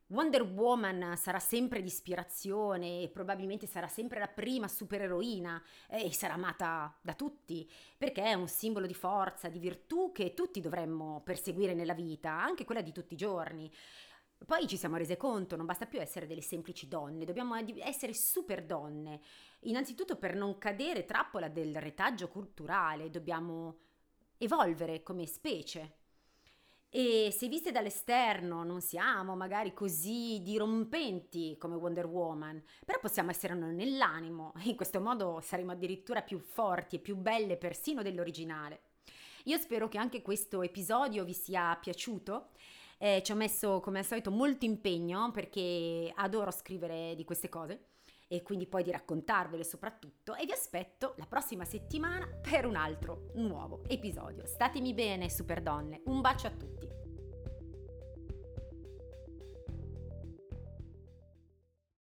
Wonder 0.09 0.42
Woman 0.42 1.16
sarà 1.16 1.38
sempre 1.38 1.81
di 1.81 1.87
ispirazione 1.87 3.03
e 3.03 3.09
probabilmente 3.09 3.66
sarà 3.66 3.87
sempre 3.87 4.18
la 4.18 4.27
prima 4.27 4.66
supereroina 4.68 5.62
e 5.88 6.12
sarà 6.12 6.35
amata 6.35 6.94
da 7.01 7.14
tutti 7.14 7.68
perché 7.96 8.25
è 8.25 8.35
un 8.35 8.49
simbolo 8.49 8.87
di 8.87 8.94
forza, 8.94 9.49
di 9.49 9.59
virtù 9.59 10.11
che 10.12 10.35
tutti 10.35 10.61
dovremmo 10.61 11.23
perseguire 11.25 11.75
nella 11.75 11.94
vita, 11.94 12.31
anche 12.31 12.64
quella 12.64 12.83
di 12.83 12.92
tutti 12.92 13.14
i 13.14 13.16
giorni. 13.16 13.73
Poi 14.46 14.66
ci 14.66 14.76
siamo 14.76 14.96
rese 14.96 15.16
conto, 15.16 15.55
non 15.55 15.66
basta 15.66 15.87
più 15.87 16.00
essere 16.00 16.26
delle 16.26 16.40
semplici 16.40 16.88
donne, 16.88 17.24
dobbiamo 17.24 17.55
essere 17.79 18.14
super 18.14 18.64
donne. 18.64 19.20
Innanzitutto 19.61 20.16
per 20.16 20.35
non 20.35 20.59
cadere 20.59 21.05
trappola 21.05 21.48
del 21.48 21.76
retaggio 21.76 22.29
culturale, 22.29 23.11
dobbiamo 23.11 23.79
evolvere 24.38 25.03
come 25.03 25.26
specie. 25.26 25.98
E 26.92 27.31
se 27.31 27.46
viste 27.46 27.70
dall'esterno 27.70 28.64
non 28.64 28.81
siamo 28.81 29.37
magari 29.37 29.72
così 29.72 30.40
dirompenti 30.42 31.57
come 31.57 31.76
Wonder 31.76 32.07
Woman, 32.07 32.61
però 32.85 32.98
possiamo 32.98 33.31
essere 33.31 33.55
noi 33.55 33.74
nell'animo 33.74 34.53
in 34.64 34.74
questo 34.74 35.00
modo 35.00 35.40
saremo 35.40 35.70
addirittura 35.70 36.22
più 36.22 36.40
forti 36.40 36.96
e 36.96 36.98
più 36.98 37.14
belle 37.14 37.57
persino 37.57 38.03
dell'originale. 38.03 38.81
Io 39.44 39.57
spero 39.59 39.87
che 39.88 39.98
anche 39.98 40.20
questo 40.20 40.62
episodio 40.62 41.24
vi 41.24 41.33
sia 41.33 41.76
piaciuto. 41.81 42.48
Eh, 43.02 43.22
ci 43.24 43.32
ho 43.32 43.34
messo 43.34 43.80
come 43.80 44.00
al 44.00 44.04
solito 44.04 44.30
molto 44.30 44.66
impegno 44.66 45.30
perché 45.30 46.12
adoro 46.14 46.50
scrivere 46.50 47.14
di 47.16 47.24
queste 47.24 47.48
cose 47.48 47.92
e 48.28 48.42
quindi 48.42 48.66
poi 48.66 48.82
di 48.82 48.90
raccontarvele 48.90 49.64
soprattutto 49.64 50.34
e 50.34 50.44
vi 50.44 50.52
aspetto 50.52 51.14
la 51.16 51.24
prossima 51.24 51.64
settimana 51.64 52.28
per 52.42 52.66
un 52.66 52.76
altro 52.76 53.30
nuovo 53.36 53.80
episodio. 53.88 54.44
Statemi 54.44 54.92
bene, 54.92 55.30
super 55.30 55.62
donne, 55.62 56.02
un 56.04 56.20
bacio 56.20 56.48
a 56.48 56.50
tutti. 56.50 56.89